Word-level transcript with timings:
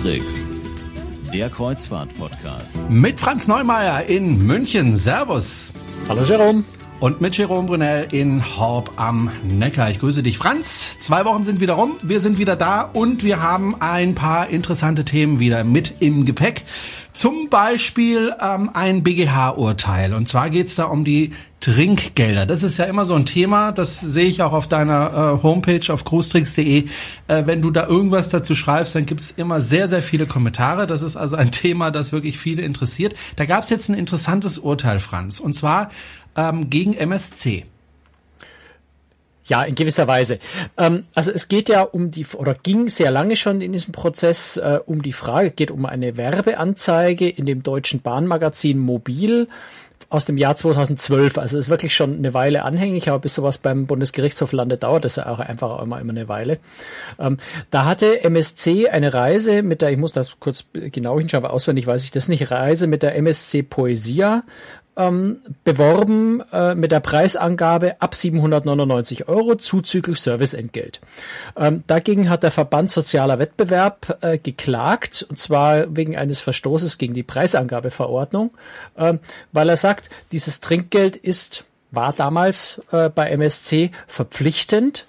Cruise 0.00 0.46
der 1.32 1.48
Kreuzfahrt-Podcast. 1.48 2.76
Mit 2.90 3.18
Franz 3.18 3.48
Neumeier 3.48 4.04
in 4.04 4.46
München. 4.46 4.96
Servus. 4.96 5.72
Hallo 6.08 6.22
Jerome. 6.24 6.64
Und 7.00 7.20
mit 7.20 7.36
Jerome 7.36 7.66
Brunel 7.66 8.06
in 8.12 8.44
Horb 8.56 8.92
am 8.96 9.30
Neckar. 9.42 9.90
Ich 9.90 9.98
grüße 9.98 10.22
dich, 10.22 10.38
Franz. 10.38 10.98
Zwei 11.00 11.24
Wochen 11.24 11.42
sind 11.42 11.60
wieder 11.60 11.74
rum. 11.74 11.96
Wir 12.02 12.20
sind 12.20 12.38
wieder 12.38 12.54
da 12.54 12.82
und 12.82 13.24
wir 13.24 13.42
haben 13.42 13.74
ein 13.80 14.14
paar 14.14 14.48
interessante 14.48 15.04
Themen 15.04 15.40
wieder 15.40 15.64
mit 15.64 15.96
im 16.00 16.26
Gepäck. 16.26 16.64
Zum 17.12 17.48
Beispiel 17.48 18.34
ähm, 18.40 18.70
ein 18.72 19.02
BGH-Urteil. 19.02 20.14
Und 20.14 20.28
zwar 20.28 20.50
geht's 20.50 20.76
da 20.76 20.84
um 20.84 21.04
die 21.04 21.32
Trinkgelder. 21.62 22.44
Das 22.44 22.64
ist 22.64 22.76
ja 22.78 22.86
immer 22.86 23.04
so 23.04 23.14
ein 23.14 23.24
Thema, 23.24 23.70
das 23.70 24.00
sehe 24.00 24.24
ich 24.24 24.42
auch 24.42 24.52
auf 24.52 24.66
deiner 24.66 25.38
äh, 25.38 25.42
Homepage 25.44 25.92
auf 25.92 26.02
großtricks.de. 26.02 26.86
Äh, 27.28 27.42
wenn 27.46 27.62
du 27.62 27.70
da 27.70 27.86
irgendwas 27.86 28.30
dazu 28.30 28.56
schreibst, 28.56 28.96
dann 28.96 29.06
gibt 29.06 29.20
es 29.20 29.30
immer 29.30 29.60
sehr, 29.60 29.86
sehr 29.86 30.02
viele 30.02 30.26
Kommentare. 30.26 30.88
Das 30.88 31.02
ist 31.02 31.16
also 31.16 31.36
ein 31.36 31.50
Thema, 31.52 31.92
das 31.92 32.10
wirklich 32.10 32.38
viele 32.38 32.62
interessiert. 32.62 33.14
Da 33.36 33.46
gab 33.46 33.62
es 33.62 33.70
jetzt 33.70 33.88
ein 33.88 33.94
interessantes 33.94 34.58
Urteil, 34.58 34.98
Franz, 34.98 35.38
und 35.38 35.54
zwar 35.54 35.90
ähm, 36.36 36.68
gegen 36.68 36.94
MSC. 36.94 37.64
Ja, 39.44 39.62
in 39.62 39.76
gewisser 39.76 40.08
Weise. 40.08 40.40
Ähm, 40.76 41.04
also 41.14 41.30
es 41.30 41.46
geht 41.46 41.68
ja 41.68 41.82
um 41.82 42.10
die, 42.10 42.26
oder 42.34 42.54
ging 42.54 42.88
sehr 42.88 43.12
lange 43.12 43.36
schon 43.36 43.60
in 43.60 43.72
diesem 43.72 43.92
Prozess 43.92 44.56
äh, 44.56 44.80
um 44.84 45.02
die 45.02 45.12
Frage, 45.12 45.52
geht 45.52 45.70
um 45.70 45.86
eine 45.86 46.16
Werbeanzeige 46.16 47.28
in 47.28 47.46
dem 47.46 47.62
deutschen 47.62 48.00
Bahnmagazin 48.00 48.78
Mobil 48.78 49.46
aus 50.12 50.26
dem 50.26 50.36
Jahr 50.36 50.56
2012. 50.56 51.38
Also 51.38 51.58
ist 51.58 51.70
wirklich 51.70 51.94
schon 51.94 52.16
eine 52.16 52.34
Weile 52.34 52.64
anhängig, 52.64 53.08
aber 53.08 53.20
bis 53.20 53.34
sowas 53.34 53.58
beim 53.58 53.86
Bundesgerichtshof 53.86 54.52
landet, 54.52 54.82
dauert 54.82 55.04
das 55.04 55.16
ja 55.16 55.26
auch 55.26 55.38
einfach 55.38 55.82
immer, 55.82 56.00
immer 56.00 56.12
eine 56.12 56.28
Weile. 56.28 56.58
Ähm, 57.18 57.38
da 57.70 57.86
hatte 57.86 58.22
MSC 58.22 58.88
eine 58.88 59.14
Reise 59.14 59.62
mit 59.62 59.80
der, 59.80 59.90
ich 59.90 59.98
muss 59.98 60.12
das 60.12 60.38
kurz 60.38 60.66
genau 60.72 61.18
hinschauen, 61.18 61.44
aber 61.44 61.54
auswendig 61.54 61.86
weiß 61.86 62.04
ich 62.04 62.10
das 62.10 62.28
nicht, 62.28 62.50
Reise 62.50 62.86
mit 62.86 63.02
der 63.02 63.16
MSC 63.16 63.62
Poesia 63.62 64.42
ähm, 64.96 65.38
beworben 65.64 66.42
äh, 66.52 66.74
mit 66.74 66.90
der 66.90 67.00
Preisangabe 67.00 68.00
ab 68.00 68.14
799 68.14 69.28
Euro 69.28 69.54
zuzüglich 69.54 70.20
Serviceentgelt. 70.20 71.00
Ähm, 71.56 71.84
dagegen 71.86 72.28
hat 72.28 72.42
der 72.42 72.50
Verband 72.50 72.90
Sozialer 72.90 73.38
Wettbewerb 73.38 74.18
äh, 74.20 74.38
geklagt, 74.38 75.26
und 75.28 75.38
zwar 75.38 75.96
wegen 75.96 76.16
eines 76.16 76.40
Verstoßes 76.40 76.98
gegen 76.98 77.14
die 77.14 77.22
Preisangabeverordnung, 77.22 78.50
äh, 78.96 79.14
weil 79.52 79.68
er 79.68 79.76
sagt, 79.76 80.10
dieses 80.30 80.60
Trinkgeld 80.60 81.16
ist 81.16 81.64
war 81.92 82.14
damals 82.14 82.82
äh, 82.90 83.10
bei 83.10 83.28
MSC 83.28 83.90
verpflichtend 84.08 85.06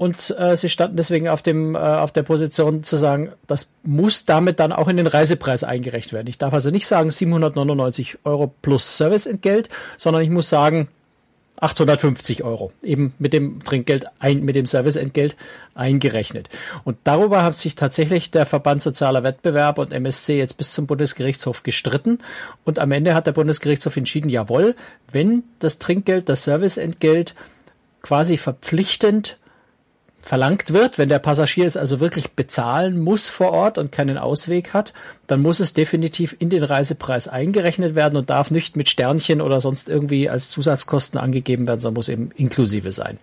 und 0.00 0.34
äh, 0.38 0.56
sie 0.56 0.70
standen 0.70 0.96
deswegen 0.96 1.28
auf 1.28 1.42
dem 1.42 1.74
äh, 1.74 1.78
auf 1.78 2.10
der 2.10 2.22
Position 2.22 2.82
zu 2.82 2.96
sagen, 2.96 3.32
das 3.46 3.70
muss 3.82 4.24
damit 4.24 4.58
dann 4.58 4.72
auch 4.72 4.88
in 4.88 4.96
den 4.96 5.06
Reisepreis 5.06 5.62
eingerechnet 5.62 6.14
werden. 6.14 6.26
Ich 6.26 6.38
darf 6.38 6.54
also 6.54 6.70
nicht 6.70 6.86
sagen 6.86 7.10
799 7.10 8.20
Euro 8.24 8.50
plus 8.62 8.96
Serviceentgelt, 8.96 9.68
sondern 9.98 10.22
ich 10.22 10.30
muss 10.30 10.48
sagen 10.48 10.88
850 11.60 12.42
Euro 12.44 12.72
eben 12.82 13.12
mit 13.18 13.34
dem 13.34 13.62
Trinkgeld 13.62 14.06
ein, 14.20 14.42
mit 14.42 14.56
dem 14.56 14.64
Serviceentgelt 14.64 15.36
eingerechnet. 15.74 16.48
Und 16.84 16.96
darüber 17.04 17.42
hat 17.42 17.56
sich 17.56 17.74
tatsächlich 17.74 18.30
der 18.30 18.46
Verband 18.46 18.80
Sozialer 18.80 19.22
Wettbewerb 19.22 19.76
und 19.76 19.92
MSC 19.92 20.38
jetzt 20.38 20.56
bis 20.56 20.72
zum 20.72 20.86
Bundesgerichtshof 20.86 21.62
gestritten. 21.62 22.20
Und 22.64 22.78
am 22.78 22.90
Ende 22.92 23.12
hat 23.12 23.26
der 23.26 23.32
Bundesgerichtshof 23.32 23.98
entschieden, 23.98 24.30
jawohl, 24.30 24.76
wenn 25.12 25.42
das 25.58 25.78
Trinkgeld, 25.78 26.30
das 26.30 26.44
Serviceentgelt 26.44 27.34
quasi 28.00 28.38
verpflichtend 28.38 29.36
verlangt 30.22 30.72
wird, 30.72 30.98
wenn 30.98 31.08
der 31.08 31.18
Passagier 31.18 31.66
es 31.66 31.76
also 31.76 32.00
wirklich 32.00 32.32
bezahlen 32.32 33.00
muss 33.00 33.28
vor 33.28 33.52
Ort 33.52 33.78
und 33.78 33.92
keinen 33.92 34.18
Ausweg 34.18 34.74
hat, 34.74 34.92
dann 35.26 35.42
muss 35.42 35.60
es 35.60 35.72
definitiv 35.72 36.36
in 36.38 36.50
den 36.50 36.62
Reisepreis 36.62 37.28
eingerechnet 37.28 37.94
werden 37.94 38.16
und 38.16 38.30
darf 38.30 38.50
nicht 38.50 38.76
mit 38.76 38.88
Sternchen 38.88 39.40
oder 39.40 39.60
sonst 39.60 39.88
irgendwie 39.88 40.28
als 40.28 40.50
Zusatzkosten 40.50 41.18
angegeben 41.18 41.66
werden, 41.66 41.80
sondern 41.80 41.98
muss 41.98 42.08
eben 42.08 42.30
inklusive 42.36 42.92
sein. 42.92 43.18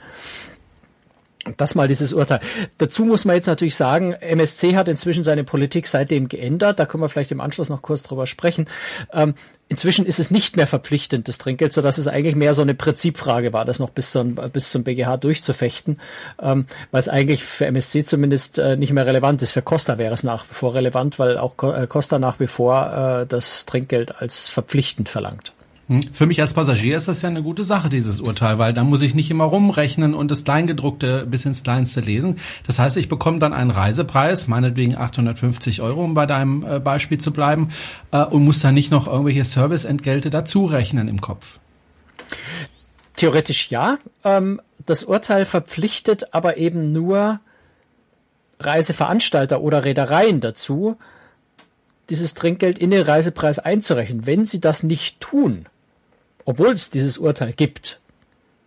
Das 1.55 1.75
mal 1.75 1.87
dieses 1.87 2.13
Urteil. 2.13 2.39
Dazu 2.77 3.05
muss 3.05 3.25
man 3.25 3.35
jetzt 3.35 3.47
natürlich 3.47 3.75
sagen, 3.75 4.13
MSC 4.13 4.75
hat 4.75 4.87
inzwischen 4.87 5.23
seine 5.23 5.43
Politik 5.43 5.87
seitdem 5.87 6.27
geändert. 6.27 6.79
Da 6.79 6.85
können 6.85 7.03
wir 7.03 7.09
vielleicht 7.09 7.31
im 7.31 7.41
Anschluss 7.41 7.69
noch 7.69 7.81
kurz 7.81 8.03
drüber 8.03 8.27
sprechen. 8.27 8.65
Ähm, 9.13 9.35
inzwischen 9.69 10.05
ist 10.05 10.19
es 10.19 10.31
nicht 10.31 10.57
mehr 10.57 10.67
verpflichtend, 10.67 11.27
das 11.27 11.37
Trinkgeld, 11.37 11.73
so 11.73 11.81
dass 11.81 11.97
es 11.97 12.07
eigentlich 12.07 12.35
mehr 12.35 12.53
so 12.53 12.61
eine 12.61 12.73
Prinzipfrage 12.73 13.53
war, 13.53 13.65
das 13.65 13.79
noch 13.79 13.89
bis 13.89 14.11
zum, 14.11 14.35
bis 14.35 14.71
zum 14.71 14.83
BGH 14.83 15.17
durchzufechten, 15.17 15.99
ähm, 16.41 16.67
weil 16.91 16.99
es 16.99 17.09
eigentlich 17.09 17.43
für 17.43 17.65
MSC 17.65 18.05
zumindest 18.05 18.57
äh, 18.59 18.77
nicht 18.77 18.93
mehr 18.93 19.05
relevant 19.05 19.41
ist. 19.41 19.51
Für 19.51 19.61
Costa 19.61 19.97
wäre 19.97 20.13
es 20.13 20.23
nach 20.23 20.45
wie 20.49 20.53
vor 20.53 20.73
relevant, 20.73 21.19
weil 21.19 21.37
auch 21.37 21.55
äh, 21.63 21.87
Costa 21.87 22.19
nach 22.19 22.39
wie 22.39 22.47
vor 22.47 23.21
äh, 23.21 23.27
das 23.27 23.65
Trinkgeld 23.65 24.19
als 24.21 24.49
verpflichtend 24.49 25.09
verlangt. 25.09 25.53
Hm? 25.87 26.01
Für 26.11 26.25
mich 26.25 26.41
als 26.41 26.53
Passagier 26.53 26.97
ist 26.97 27.07
das 27.07 27.21
ja 27.21 27.29
eine 27.29 27.41
gute 27.41 27.63
Sache, 27.63 27.89
dieses 27.89 28.19
Urteil, 28.19 28.59
weil 28.59 28.73
da 28.73 28.83
muss 28.83 29.01
ich 29.01 29.15
nicht 29.15 29.31
immer 29.31 29.45
rumrechnen 29.45 30.13
und 30.13 30.29
das 30.29 30.43
Kleingedruckte 30.43 31.25
bis 31.25 31.45
ins 31.45 31.63
Kleinste 31.63 32.01
lesen. 32.01 32.35
Das 32.65 32.79
heißt, 32.79 32.97
ich 32.97 33.07
bekomme 33.07 33.39
dann 33.39 33.53
einen 33.53 33.71
Reisepreis, 33.71 34.47
meinetwegen 34.47 34.97
850 34.97 35.81
Euro, 35.81 36.03
um 36.03 36.13
bei 36.13 36.25
deinem 36.25 36.65
äh, 36.65 36.79
Beispiel 36.79 37.19
zu 37.19 37.31
bleiben, 37.31 37.69
äh, 38.11 38.23
und 38.23 38.43
muss 38.43 38.59
dann 38.59 38.73
nicht 38.73 38.91
noch 38.91 39.07
irgendwelche 39.07 39.45
Serviceentgelte 39.45 40.29
dazu 40.29 40.65
rechnen 40.65 41.07
im 41.07 41.21
Kopf. 41.21 41.59
Theoretisch 43.15 43.69
ja. 43.69 43.97
Ähm, 44.23 44.61
das 44.85 45.03
Urteil 45.03 45.45
verpflichtet 45.45 46.33
aber 46.33 46.57
eben 46.57 46.91
nur 46.91 47.39
Reiseveranstalter 48.59 49.61
oder 49.61 49.83
Reedereien 49.83 50.39
dazu, 50.39 50.97
dieses 52.09 52.33
Trinkgeld 52.33 52.77
in 52.77 52.91
den 52.91 53.03
Reisepreis 53.03 53.59
einzurechnen. 53.59 54.25
Wenn 54.25 54.45
sie 54.45 54.61
das 54.61 54.83
nicht 54.83 55.19
tun, 55.19 55.65
obwohl 56.47 56.71
es 56.71 56.89
dieses 56.89 57.17
Urteil 57.17 57.51
gibt, 57.51 57.99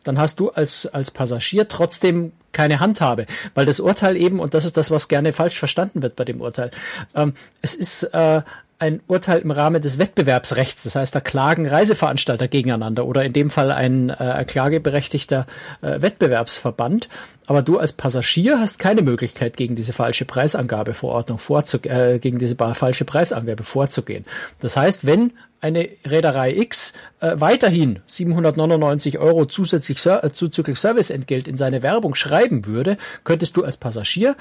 dann 0.04 0.18
hast 0.18 0.38
du 0.38 0.50
als, 0.50 0.86
als 0.86 1.10
Passagier 1.10 1.66
trotzdem 1.66 2.32
keine 2.52 2.78
Handhabe, 2.78 3.26
weil 3.54 3.64
das 3.64 3.80
Urteil 3.80 4.16
eben, 4.16 4.38
und 4.38 4.54
das 4.54 4.64
ist 4.64 4.76
das, 4.76 4.90
was 4.90 5.08
gerne 5.08 5.32
falsch 5.32 5.58
verstanden 5.58 6.02
wird 6.02 6.14
bei 6.14 6.24
dem 6.24 6.40
Urteil, 6.42 6.70
ähm, 7.14 7.34
es 7.62 7.74
ist 7.74 8.02
äh, 8.04 8.42
ein 8.78 9.00
Urteil 9.06 9.40
im 9.40 9.50
Rahmen 9.50 9.80
des 9.80 9.98
Wettbewerbsrechts. 9.98 10.82
Das 10.84 10.94
heißt, 10.94 11.14
da 11.14 11.20
klagen 11.20 11.66
Reiseveranstalter 11.66 12.48
gegeneinander 12.48 13.06
oder 13.06 13.24
in 13.24 13.32
dem 13.32 13.50
Fall 13.50 13.70
ein 13.72 14.10
äh, 14.10 14.44
klageberechtigter 14.46 15.46
äh, 15.82 16.00
Wettbewerbsverband. 16.00 17.08
Aber 17.46 17.62
du 17.62 17.78
als 17.78 17.92
Passagier 17.92 18.58
hast 18.58 18.78
keine 18.78 19.02
Möglichkeit, 19.02 19.56
gegen 19.56 19.74
diese 19.74 19.92
falsche 19.92 20.24
Preisangabeverordnung 20.24 21.38
vorzugehen, 21.38 21.94
äh, 21.94 22.18
gegen 22.18 22.38
diese 22.38 22.56
falsche 22.56 23.04
Preisangabe 23.04 23.64
vorzugehen. 23.64 24.24
Das 24.60 24.78
heißt, 24.78 25.06
wenn 25.06 25.32
eine 25.60 25.88
Reederei 26.06 26.54
X 26.56 26.94
äh, 27.20 27.32
weiterhin 27.34 28.00
799 28.06 29.18
Euro 29.18 29.46
zusätzlich 29.46 30.04
äh, 30.06 30.32
zuzüglich 30.32 30.78
Serviceentgelt 30.78 31.46
in 31.46 31.56
seine 31.56 31.82
Werbung 31.82 32.14
schreiben 32.14 32.66
würde, 32.66 32.96
könntest 33.24 33.56
du 33.56 33.64
als 33.64 33.76
Passagier 33.76 34.36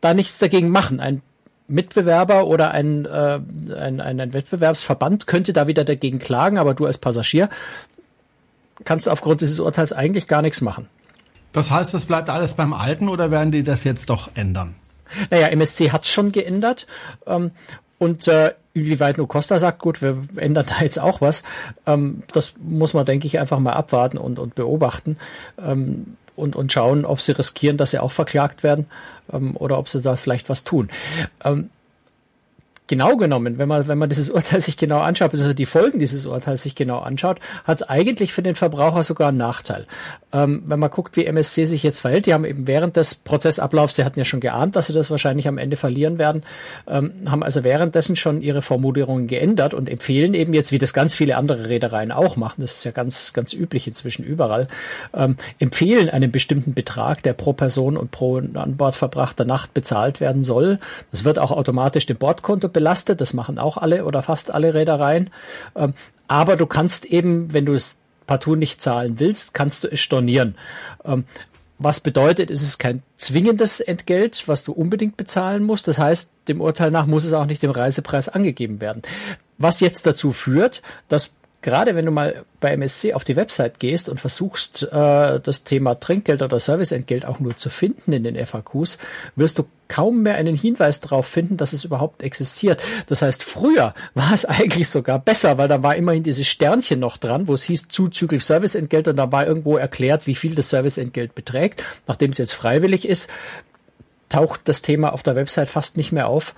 da 0.00 0.14
nichts 0.14 0.38
dagegen 0.38 0.68
machen. 0.68 1.00
Ein 1.00 1.22
Mitbewerber 1.68 2.46
oder 2.46 2.70
ein, 2.70 3.04
äh, 3.04 3.40
ein, 3.74 4.00
ein, 4.00 4.20
ein 4.20 4.32
Wettbewerbsverband 4.32 5.26
könnte 5.26 5.52
da 5.52 5.66
wieder 5.66 5.84
dagegen 5.84 6.18
klagen, 6.18 6.58
aber 6.58 6.74
du 6.74 6.86
als 6.86 6.98
Passagier 6.98 7.48
kannst 8.84 9.08
aufgrund 9.08 9.40
dieses 9.40 9.60
Urteils 9.60 9.92
eigentlich 9.92 10.28
gar 10.28 10.42
nichts 10.42 10.60
machen. 10.60 10.88
Das 11.52 11.70
heißt, 11.70 11.94
das 11.94 12.04
bleibt 12.04 12.30
alles 12.30 12.54
beim 12.54 12.72
Alten 12.72 13.08
oder 13.08 13.30
werden 13.30 13.52
die 13.52 13.62
das 13.62 13.84
jetzt 13.84 14.10
doch 14.10 14.30
ändern? 14.34 14.74
Naja, 15.30 15.48
MSC 15.48 15.90
hat 15.90 16.04
es 16.04 16.10
schon 16.10 16.32
geändert. 16.32 16.86
Ähm, 17.26 17.50
und 17.98 18.28
äh, 18.28 18.54
inwieweit 18.78 19.18
nur 19.18 19.28
Costa 19.28 19.58
sagt, 19.58 19.80
gut, 19.80 20.02
wir 20.02 20.16
ändern 20.36 20.66
da 20.68 20.82
jetzt 20.82 21.00
auch 21.00 21.20
was, 21.20 21.42
ähm, 21.86 22.22
das 22.32 22.54
muss 22.60 22.94
man, 22.94 23.04
denke 23.04 23.26
ich, 23.26 23.38
einfach 23.38 23.58
mal 23.58 23.72
abwarten 23.72 24.18
und, 24.18 24.38
und 24.38 24.54
beobachten. 24.54 25.16
Ähm, 25.62 26.16
und, 26.36 26.54
und 26.54 26.72
schauen, 26.72 27.04
ob 27.04 27.20
sie 27.20 27.32
riskieren, 27.32 27.78
dass 27.78 27.90
sie 27.90 27.98
auch 27.98 28.12
verklagt 28.12 28.62
werden 28.62 28.86
ähm, 29.32 29.56
oder 29.56 29.76
ob 29.76 29.88
sie 29.88 30.00
da 30.00 30.14
vielleicht 30.14 30.48
was 30.48 30.62
tun. 30.62 30.88
Ähm, 31.44 31.70
genau 32.88 33.16
genommen, 33.16 33.58
wenn 33.58 33.68
man, 33.68 33.86
wenn 33.86 33.98
man 33.98 34.08
dieses 34.08 34.30
Urteil 34.38 34.60
sich 34.60 34.76
genau 34.76 34.98
anschaut, 34.98 35.32
also 35.32 35.54
die 35.54 35.66
Folgen 35.66 36.00
dieses 36.00 36.26
Urteils 36.26 36.64
sich 36.64 36.74
genau 36.74 36.98
anschaut, 36.98 37.38
hat 37.64 37.82
es 37.82 37.88
eigentlich 37.88 38.32
für 38.32 38.42
den 38.42 38.56
Verbraucher 38.56 39.02
sogar 39.04 39.28
einen 39.28 39.38
Nachteil. 39.38 39.86
Ähm, 40.32 40.64
wenn 40.66 40.78
man 40.78 40.90
guckt, 40.90 41.16
wie 41.16 41.24
MSC 41.24 41.64
sich 41.64 41.82
jetzt 41.82 42.00
verhält, 42.00 42.26
die 42.26 42.34
haben 42.34 42.44
eben 42.44 42.66
während 42.66 42.96
des 42.96 43.14
Prozessablaufs, 43.14 43.96
sie 43.96 44.04
hatten 44.04 44.18
ja 44.18 44.24
schon 44.24 44.40
geahnt, 44.40 44.76
dass 44.76 44.88
sie 44.88 44.92
das 44.92 45.10
wahrscheinlich 45.10 45.48
am 45.48 45.58
Ende 45.58 45.76
verlieren 45.76 46.18
werden, 46.18 46.42
ähm, 46.86 47.12
haben 47.26 47.42
also 47.42 47.64
währenddessen 47.64 48.16
schon 48.16 48.42
ihre 48.42 48.60
Formulierungen 48.60 49.26
geändert 49.26 49.72
und 49.72 49.88
empfehlen 49.88 50.34
eben 50.34 50.52
jetzt, 50.52 50.72
wie 50.72 50.78
das 50.78 50.92
ganz 50.92 51.14
viele 51.14 51.36
andere 51.36 51.68
Reedereien 51.68 52.12
auch 52.12 52.36
machen, 52.36 52.60
das 52.60 52.76
ist 52.76 52.84
ja 52.84 52.90
ganz, 52.90 53.32
ganz 53.32 53.52
üblich 53.52 53.86
inzwischen 53.86 54.24
überall, 54.24 54.66
ähm, 55.14 55.36
empfehlen 55.58 56.10
einen 56.10 56.30
bestimmten 56.30 56.74
Betrag, 56.74 57.22
der 57.22 57.32
pro 57.32 57.52
Person 57.52 57.96
und 57.96 58.10
pro 58.10 58.38
an 58.38 58.76
Bord 58.76 58.96
verbrachter 58.96 59.44
Nacht 59.44 59.74
bezahlt 59.74 60.20
werden 60.20 60.42
soll. 60.44 60.78
Das 61.10 61.24
wird 61.24 61.38
auch 61.38 61.50
automatisch 61.50 62.06
dem 62.06 62.16
Bordkonto 62.16 62.68
belastet. 62.78 63.20
Das 63.20 63.34
machen 63.34 63.58
auch 63.58 63.76
alle 63.76 64.04
oder 64.04 64.22
fast 64.22 64.52
alle 64.52 64.72
Reedereien. 64.72 65.30
Ähm, 65.74 65.94
aber 66.28 66.54
du 66.54 66.66
kannst 66.66 67.06
eben, 67.06 67.52
wenn 67.52 67.66
du 67.66 67.74
es 67.74 67.96
partout 68.28 68.54
nicht 68.54 68.80
zahlen 68.80 69.18
willst, 69.18 69.52
kannst 69.52 69.82
du 69.82 69.88
es 69.88 69.98
stornieren. 69.98 70.54
Ähm, 71.04 71.24
was 71.80 71.98
bedeutet, 71.98 72.50
es 72.52 72.62
ist 72.62 72.78
kein 72.78 73.02
zwingendes 73.16 73.80
Entgelt, 73.80 74.46
was 74.46 74.62
du 74.62 74.72
unbedingt 74.72 75.16
bezahlen 75.16 75.64
musst. 75.64 75.88
Das 75.88 75.98
heißt, 75.98 76.30
dem 76.46 76.60
Urteil 76.60 76.92
nach 76.92 77.06
muss 77.06 77.24
es 77.24 77.32
auch 77.32 77.46
nicht 77.46 77.64
im 77.64 77.72
Reisepreis 77.72 78.28
angegeben 78.28 78.80
werden. 78.80 79.02
Was 79.58 79.80
jetzt 79.80 80.06
dazu 80.06 80.30
führt, 80.30 80.82
dass 81.08 81.32
gerade 81.62 81.96
wenn 81.96 82.06
du 82.06 82.12
mal 82.12 82.44
bei 82.60 82.72
MSC 82.72 83.14
auf 83.14 83.24
die 83.24 83.36
Website 83.36 83.80
gehst 83.80 84.08
und 84.08 84.20
versuchst, 84.20 84.84
äh, 84.84 85.40
das 85.40 85.64
Thema 85.64 85.98
Trinkgeld 85.98 86.42
oder 86.42 86.60
Serviceentgelt 86.60 87.24
auch 87.24 87.40
nur 87.40 87.56
zu 87.56 87.70
finden 87.70 88.12
in 88.12 88.24
den 88.24 88.46
FAQs, 88.46 88.98
wirst 89.36 89.58
du 89.58 89.64
kaum 89.88 90.22
mehr 90.22 90.36
einen 90.36 90.54
Hinweis 90.54 91.00
darauf 91.00 91.26
finden, 91.26 91.56
dass 91.56 91.72
es 91.72 91.84
überhaupt 91.84 92.22
existiert. 92.22 92.82
Das 93.06 93.22
heißt, 93.22 93.42
früher 93.42 93.94
war 94.14 94.32
es 94.32 94.44
eigentlich 94.44 94.88
sogar 94.88 95.18
besser, 95.18 95.58
weil 95.58 95.68
da 95.68 95.82
war 95.82 95.96
immerhin 95.96 96.22
dieses 96.22 96.46
Sternchen 96.46 97.00
noch 97.00 97.16
dran, 97.16 97.48
wo 97.48 97.54
es 97.54 97.64
hieß 97.64 97.88
zuzüglich 97.88 98.44
Serviceentgelt 98.44 99.08
und 99.08 99.16
da 99.16 99.32
war 99.32 99.46
irgendwo 99.46 99.76
erklärt, 99.76 100.26
wie 100.26 100.34
viel 100.34 100.54
das 100.54 100.70
Serviceentgelt 100.70 101.34
beträgt. 101.34 101.82
Nachdem 102.06 102.30
es 102.30 102.38
jetzt 102.38 102.54
freiwillig 102.54 103.08
ist, 103.08 103.28
taucht 104.28 104.60
das 104.64 104.82
Thema 104.82 105.12
auf 105.12 105.22
der 105.22 105.36
Website 105.36 105.68
fast 105.68 105.96
nicht 105.96 106.12
mehr 106.12 106.28
auf. 106.28 106.54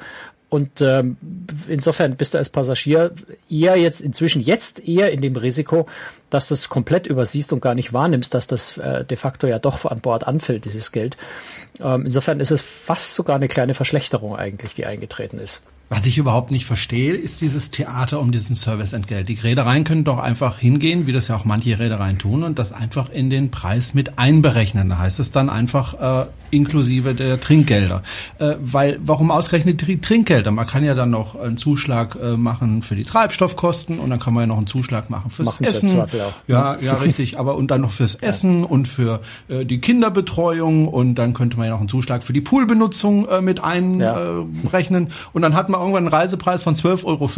Und 0.50 0.80
ähm, 0.80 1.16
insofern 1.68 2.16
bist 2.16 2.34
du 2.34 2.38
als 2.38 2.50
Passagier 2.50 3.12
eher 3.48 3.76
jetzt 3.76 4.00
inzwischen 4.00 4.42
jetzt 4.42 4.86
eher 4.86 5.12
in 5.12 5.20
dem 5.20 5.36
Risiko, 5.36 5.86
dass 6.28 6.48
du 6.48 6.54
es 6.54 6.68
komplett 6.68 7.06
übersiehst 7.06 7.52
und 7.52 7.60
gar 7.62 7.76
nicht 7.76 7.92
wahrnimmst, 7.92 8.34
dass 8.34 8.48
das 8.48 8.76
äh, 8.76 9.04
de 9.04 9.16
facto 9.16 9.46
ja 9.46 9.60
doch 9.60 9.84
an 9.84 10.00
Bord 10.00 10.26
anfällt, 10.26 10.64
dieses 10.64 10.90
Geld. 10.90 11.16
Ähm, 11.80 12.04
insofern 12.04 12.40
ist 12.40 12.50
es 12.50 12.60
fast 12.60 13.14
sogar 13.14 13.36
eine 13.36 13.46
kleine 13.46 13.74
Verschlechterung 13.74 14.34
eigentlich, 14.34 14.74
die 14.74 14.86
eingetreten 14.86 15.38
ist. 15.38 15.62
Was 15.92 16.06
ich 16.06 16.18
überhaupt 16.18 16.52
nicht 16.52 16.66
verstehe, 16.66 17.14
ist 17.14 17.40
dieses 17.40 17.72
Theater 17.72 18.20
um 18.20 18.30
diesen 18.30 18.54
Serviceentgelt. 18.54 19.28
Die 19.28 19.34
Reedereien 19.34 19.82
können 19.82 20.04
doch 20.04 20.18
einfach 20.18 20.56
hingehen, 20.56 21.08
wie 21.08 21.12
das 21.12 21.26
ja 21.26 21.34
auch 21.34 21.44
manche 21.44 21.80
Reedereien 21.80 22.16
tun, 22.16 22.44
und 22.44 22.60
das 22.60 22.72
einfach 22.72 23.10
in 23.10 23.28
den 23.28 23.50
Preis 23.50 23.92
mit 23.92 24.16
einberechnen. 24.16 24.88
Da 24.90 24.98
heißt 24.98 25.18
es 25.18 25.32
dann 25.32 25.50
einfach 25.50 26.22
äh, 26.22 26.26
inklusive 26.52 27.16
der 27.16 27.40
Trinkgelder. 27.40 28.04
Äh, 28.38 28.54
weil, 28.60 29.00
warum 29.02 29.32
ausgerechnet 29.32 29.84
die 29.84 30.00
Trinkgelder? 30.00 30.52
Man 30.52 30.64
kann 30.64 30.84
ja 30.84 30.94
dann 30.94 31.10
noch 31.10 31.34
einen 31.34 31.56
Zuschlag 31.56 32.16
äh, 32.22 32.36
machen 32.36 32.82
für 32.82 32.94
die 32.94 33.02
Treibstoffkosten 33.02 33.98
und 33.98 34.10
dann 34.10 34.20
kann 34.20 34.32
man 34.32 34.44
ja 34.44 34.46
noch 34.46 34.58
einen 34.58 34.68
Zuschlag 34.68 35.10
machen 35.10 35.28
fürs 35.28 35.58
machen 35.58 35.64
Essen. 35.64 36.02
Ja, 36.46 36.78
ja, 36.80 36.94
richtig. 36.94 37.40
Aber 37.40 37.56
und 37.56 37.72
dann 37.72 37.80
noch 37.80 37.90
fürs 37.90 38.14
Essen 38.14 38.60
ja. 38.60 38.66
und 38.66 38.86
für 38.86 39.22
äh, 39.48 39.64
die 39.64 39.80
Kinderbetreuung 39.80 40.86
und 40.86 41.16
dann 41.16 41.34
könnte 41.34 41.56
man 41.56 41.66
ja 41.66 41.72
noch 41.72 41.80
einen 41.80 41.88
Zuschlag 41.88 42.22
für 42.22 42.32
die 42.32 42.42
Poolbenutzung 42.42 43.26
äh, 43.26 43.42
mit 43.42 43.58
einrechnen. 43.58 45.06
Ja. 45.08 45.14
und 45.32 45.42
dann 45.42 45.56
hat 45.56 45.68
man 45.68 45.79
irgendwann 45.80 46.04
einen 46.04 46.14
Reisepreis 46.14 46.62
von 46.62 46.74
12,50 46.74 47.04
Euro 47.06 47.28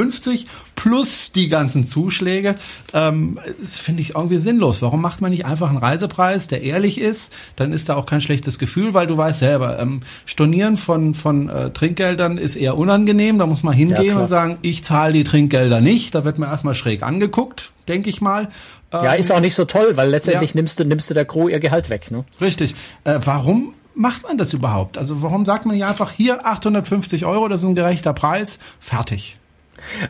plus 0.75 1.33
die 1.33 1.49
ganzen 1.49 1.87
Zuschläge. 1.87 2.55
Ähm, 2.93 3.39
das 3.61 3.79
finde 3.79 4.03
ich 4.03 4.15
irgendwie 4.15 4.39
sinnlos. 4.39 4.83
Warum 4.83 5.01
macht 5.01 5.21
man 5.21 5.31
nicht 5.31 5.47
einfach 5.47 5.69
einen 5.69 5.79
Reisepreis, 5.79 6.49
der 6.49 6.63
ehrlich 6.63 7.01
ist? 7.01 7.33
Dann 7.57 7.73
ist 7.73 7.89
da 7.89 7.97
auch 7.97 8.07
kein 8.07 8.21
schlechtes 8.21 8.59
Gefühl, 8.59 8.95
weil 8.95 9.07
du 9.07 9.17
weißt 9.17 9.41
selber, 9.41 9.79
ähm, 9.79 10.01
Stornieren 10.27 10.77
von, 10.77 11.15
von 11.15 11.49
äh, 11.49 11.71
Trinkgeldern 11.71 12.39
ist 12.39 12.57
eher 12.57 12.77
unangenehm. 12.77 13.39
Da 13.39 13.47
muss 13.47 13.63
man 13.63 13.75
hingehen 13.75 14.05
ja, 14.05 14.19
und 14.19 14.27
sagen, 14.27 14.59
ich 14.63 14.85
zahle 14.85 15.13
die 15.13 15.25
Trinkgelder 15.25 15.81
nicht. 15.81 16.15
Da 16.15 16.25
wird 16.25 16.39
man 16.39 16.51
erstmal 16.51 16.75
schräg 16.75 17.03
angeguckt, 17.03 17.73
denke 17.89 18.11
ich 18.11 18.21
mal. 18.21 18.49
Ja, 18.93 19.15
ist 19.15 19.33
auch 19.33 19.41
nicht 19.41 19.55
so 19.55 19.65
toll, 19.65 19.97
weil 19.97 20.11
letztendlich 20.11 20.51
ja. 20.51 20.57
nimmst 20.57 20.79
du 20.79 20.85
nimmst 20.85 21.09
du 21.09 21.15
der 21.15 21.25
Crew 21.25 21.49
ihr 21.49 21.61
Gehalt 21.61 21.89
weg. 21.89 22.11
Ne? 22.11 22.25
Richtig. 22.41 22.75
Äh, 23.05 23.21
warum 23.25 23.73
macht 23.95 24.23
man 24.25 24.39
das 24.39 24.53
überhaupt? 24.53 24.99
Also 24.99 25.23
warum 25.23 25.45
sagt 25.45 25.67
man 25.67 25.77
nicht 25.77 25.85
einfach 25.85 26.11
hier 26.13 26.47
850 26.47 27.25
Euro, 27.27 27.49
das 27.49 27.63
ist 27.63 27.69
ein 27.69 27.75
gerechter 27.75 28.13
Preis, 28.13 28.59
fertig? 28.81 29.39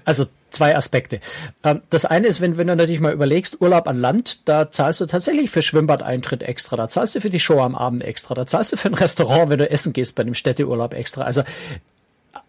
Also 0.05 0.27
zwei 0.51 0.77
Aspekte. 0.77 1.21
Ähm, 1.65 1.83
das 1.91 2.05
eine 2.05 2.27
ist, 2.27 2.41
wenn, 2.41 2.57
wenn 2.57 2.67
du 2.67 2.77
natürlich 2.77 3.01
mal 3.01 3.13
überlegst, 3.13 3.61
Urlaub 3.61 3.89
an 3.89 4.01
Land, 4.01 4.41
da 4.45 4.71
zahlst 4.71 5.01
du 5.01 5.07
tatsächlich 5.07 5.51
für 5.51 5.63
Schwimmbadeintritt 5.63 6.43
extra, 6.43 6.77
da 6.77 6.89
zahlst 6.89 7.15
du 7.15 7.21
für 7.21 7.31
die 7.31 7.41
Show 7.41 7.61
am 7.61 7.75
Abend 7.75 8.05
extra, 8.05 8.35
da 8.35 8.47
zahlst 8.47 8.73
du 8.73 8.77
für 8.77 8.89
ein 8.89 8.95
Restaurant, 8.95 9.51
wenn 9.51 9.59
du 9.59 9.71
essen 9.71 9.93
gehst 9.93 10.15
bei 10.15 10.23
einem 10.23 10.35
Städteurlaub 10.35 10.95
extra. 10.95 11.23
Also 11.23 11.43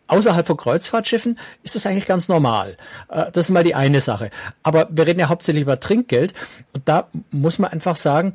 außerhalb 0.07 0.45
von 0.45 0.57
Kreuzfahrtschiffen 0.57 1.39
ist 1.63 1.75
das 1.75 1.85
eigentlich 1.85 2.05
ganz 2.05 2.27
normal. 2.27 2.77
Äh, 3.09 3.31
das 3.31 3.45
ist 3.45 3.51
mal 3.51 3.63
die 3.63 3.75
eine 3.75 4.01
Sache. 4.01 4.31
Aber 4.61 4.87
wir 4.91 5.07
reden 5.07 5.19
ja 5.19 5.29
hauptsächlich 5.29 5.63
über 5.63 5.79
Trinkgeld 5.79 6.33
und 6.73 6.87
da 6.87 7.07
muss 7.31 7.59
man 7.59 7.71
einfach 7.71 7.95
sagen, 7.95 8.33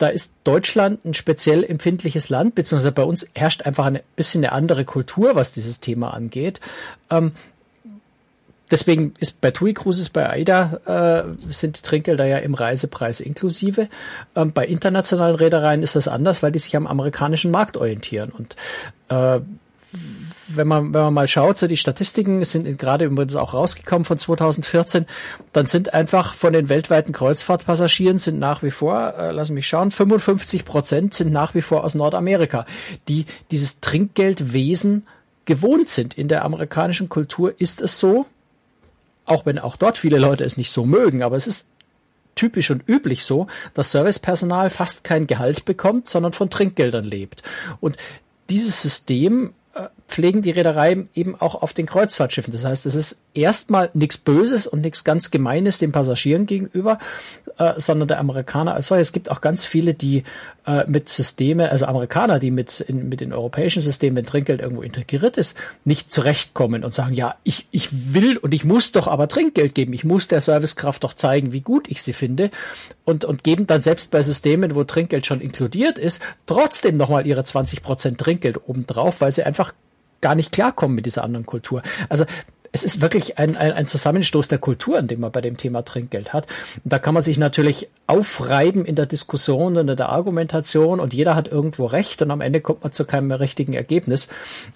da 0.00 0.08
ist 0.08 0.32
Deutschland 0.44 1.04
ein 1.04 1.12
speziell 1.12 1.62
empfindliches 1.62 2.30
Land, 2.30 2.54
beziehungsweise 2.54 2.90
bei 2.90 3.02
uns 3.02 3.28
herrscht 3.34 3.62
einfach 3.62 3.84
ein 3.84 4.00
bisschen 4.16 4.42
eine 4.42 4.52
andere 4.52 4.86
Kultur, 4.86 5.34
was 5.34 5.52
dieses 5.52 5.80
Thema 5.80 6.14
angeht. 6.14 6.58
Ähm, 7.10 7.32
deswegen 8.70 9.12
ist 9.18 9.42
bei 9.42 9.50
TUI 9.50 9.74
Cruises, 9.74 10.08
bei 10.08 10.26
AIDA 10.26 11.26
äh, 11.36 11.52
sind 11.52 11.76
die 11.76 11.82
Trinkgelder 11.82 12.24
ja 12.24 12.38
im 12.38 12.54
Reisepreis 12.54 13.20
inklusive. 13.20 13.88
Ähm, 14.34 14.52
bei 14.52 14.66
internationalen 14.66 15.36
Reedereien 15.36 15.82
ist 15.82 15.96
das 15.96 16.08
anders, 16.08 16.42
weil 16.42 16.52
die 16.52 16.60
sich 16.60 16.74
am 16.76 16.86
amerikanischen 16.86 17.50
Markt 17.50 17.76
orientieren. 17.76 18.30
Und 18.30 18.56
äh, 19.10 19.40
wenn 20.48 20.68
man, 20.68 20.94
wenn 20.94 21.02
man 21.02 21.14
mal 21.14 21.28
schaut, 21.28 21.58
so 21.58 21.66
die 21.66 21.76
Statistiken 21.76 22.44
sind 22.44 22.78
gerade 22.78 23.04
übrigens 23.04 23.36
auch 23.36 23.54
rausgekommen 23.54 24.04
von 24.04 24.18
2014, 24.18 25.06
dann 25.52 25.66
sind 25.66 25.94
einfach 25.94 26.34
von 26.34 26.52
den 26.52 26.68
weltweiten 26.68 27.12
Kreuzfahrtpassagieren 27.12 28.18
sind 28.18 28.38
nach 28.38 28.62
wie 28.62 28.70
vor, 28.70 29.14
äh, 29.18 29.32
lass 29.32 29.50
mich 29.50 29.66
schauen, 29.66 29.90
55 29.90 30.64
Prozent 30.64 31.14
sind 31.14 31.32
nach 31.32 31.54
wie 31.54 31.62
vor 31.62 31.84
aus 31.84 31.94
Nordamerika, 31.94 32.66
die 33.08 33.26
dieses 33.50 33.80
Trinkgeldwesen 33.80 35.06
gewohnt 35.44 35.88
sind. 35.88 36.16
In 36.16 36.28
der 36.28 36.44
amerikanischen 36.44 37.08
Kultur 37.08 37.54
ist 37.58 37.82
es 37.82 37.98
so, 37.98 38.26
auch 39.24 39.46
wenn 39.46 39.58
auch 39.58 39.76
dort 39.76 39.98
viele 39.98 40.18
Leute 40.18 40.44
es 40.44 40.56
nicht 40.56 40.70
so 40.70 40.84
mögen, 40.84 41.22
aber 41.22 41.36
es 41.36 41.46
ist 41.46 41.68
typisch 42.36 42.70
und 42.70 42.88
üblich 42.88 43.24
so, 43.24 43.48
dass 43.74 43.90
Servicepersonal 43.90 44.70
fast 44.70 45.04
kein 45.04 45.26
Gehalt 45.26 45.64
bekommt, 45.64 46.08
sondern 46.08 46.32
von 46.32 46.48
Trinkgeldern 46.48 47.04
lebt. 47.04 47.42
Und 47.80 47.96
dieses 48.48 48.82
System 48.82 49.52
pflegen 50.10 50.42
die 50.42 50.50
Reederei 50.50 51.06
eben 51.14 51.40
auch 51.40 51.62
auf 51.62 51.72
den 51.72 51.86
Kreuzfahrtschiffen. 51.86 52.52
Das 52.52 52.64
heißt, 52.64 52.84
es 52.84 52.94
ist 52.94 53.20
erstmal 53.32 53.90
nichts 53.94 54.18
Böses 54.18 54.66
und 54.66 54.80
nichts 54.80 55.04
ganz 55.04 55.30
Gemeines 55.30 55.78
den 55.78 55.92
Passagieren 55.92 56.46
gegenüber, 56.46 56.98
äh, 57.58 57.74
sondern 57.76 58.08
der 58.08 58.18
Amerikaner 58.18 58.74
als 58.74 58.88
solches. 58.88 59.08
Es 59.08 59.12
gibt 59.12 59.30
auch 59.30 59.40
ganz 59.40 59.64
viele, 59.64 59.94
die 59.94 60.24
äh, 60.66 60.84
mit 60.88 61.08
Systemen, 61.08 61.68
also 61.68 61.86
Amerikaner, 61.86 62.38
die 62.40 62.50
mit, 62.50 62.80
in, 62.80 63.08
mit 63.08 63.20
den 63.20 63.32
europäischen 63.32 63.82
Systemen, 63.82 64.16
wenn 64.16 64.26
Trinkgeld 64.26 64.60
irgendwo 64.60 64.82
integriert 64.82 65.36
ist, 65.36 65.56
nicht 65.84 66.10
zurechtkommen 66.10 66.84
und 66.84 66.92
sagen, 66.92 67.14
ja, 67.14 67.36
ich, 67.44 67.66
ich 67.70 67.88
will 68.12 68.36
und 68.36 68.52
ich 68.52 68.64
muss 68.64 68.92
doch 68.92 69.06
aber 69.06 69.28
Trinkgeld 69.28 69.74
geben. 69.74 69.92
Ich 69.92 70.04
muss 70.04 70.28
der 70.28 70.40
Servicekraft 70.40 71.04
doch 71.04 71.14
zeigen, 71.14 71.52
wie 71.52 71.60
gut 71.60 71.88
ich 71.88 72.02
sie 72.02 72.12
finde 72.12 72.50
und, 73.04 73.24
und 73.24 73.44
geben 73.44 73.66
dann 73.66 73.80
selbst 73.80 74.10
bei 74.10 74.22
Systemen, 74.22 74.74
wo 74.74 74.84
Trinkgeld 74.84 75.24
schon 75.24 75.40
inkludiert 75.40 75.98
ist, 75.98 76.20
trotzdem 76.46 76.96
nochmal 76.96 77.26
ihre 77.26 77.44
20 77.44 77.82
Prozent 77.82 78.18
Trinkgeld 78.18 78.68
obendrauf, 78.68 79.20
weil 79.20 79.32
sie 79.32 79.44
einfach 79.44 79.72
gar 80.20 80.34
nicht 80.34 80.52
klarkommen 80.52 80.94
mit 80.94 81.06
dieser 81.06 81.24
anderen 81.24 81.46
Kultur. 81.46 81.82
Also 82.08 82.24
es 82.72 82.84
ist 82.84 83.00
wirklich 83.00 83.38
ein, 83.38 83.56
ein, 83.56 83.72
ein 83.72 83.86
Zusammenstoß 83.86 84.48
der 84.48 84.58
Kulturen, 84.58 85.08
den 85.08 85.20
man 85.20 85.32
bei 85.32 85.40
dem 85.40 85.56
Thema 85.56 85.82
Trinkgeld 85.82 86.32
hat. 86.32 86.46
Und 86.84 86.92
da 86.92 86.98
kann 86.98 87.14
man 87.14 87.22
sich 87.22 87.36
natürlich 87.36 87.88
aufreiben 88.06 88.84
in 88.84 88.94
der 88.94 89.06
Diskussion 89.06 89.76
und 89.76 89.88
in 89.88 89.96
der 89.96 90.10
Argumentation 90.10 91.00
und 91.00 91.12
jeder 91.12 91.34
hat 91.34 91.48
irgendwo 91.48 91.86
recht 91.86 92.22
und 92.22 92.30
am 92.30 92.40
Ende 92.40 92.60
kommt 92.60 92.82
man 92.82 92.92
zu 92.92 93.04
keinem 93.04 93.32
richtigen 93.32 93.72
Ergebnis. 93.72 94.28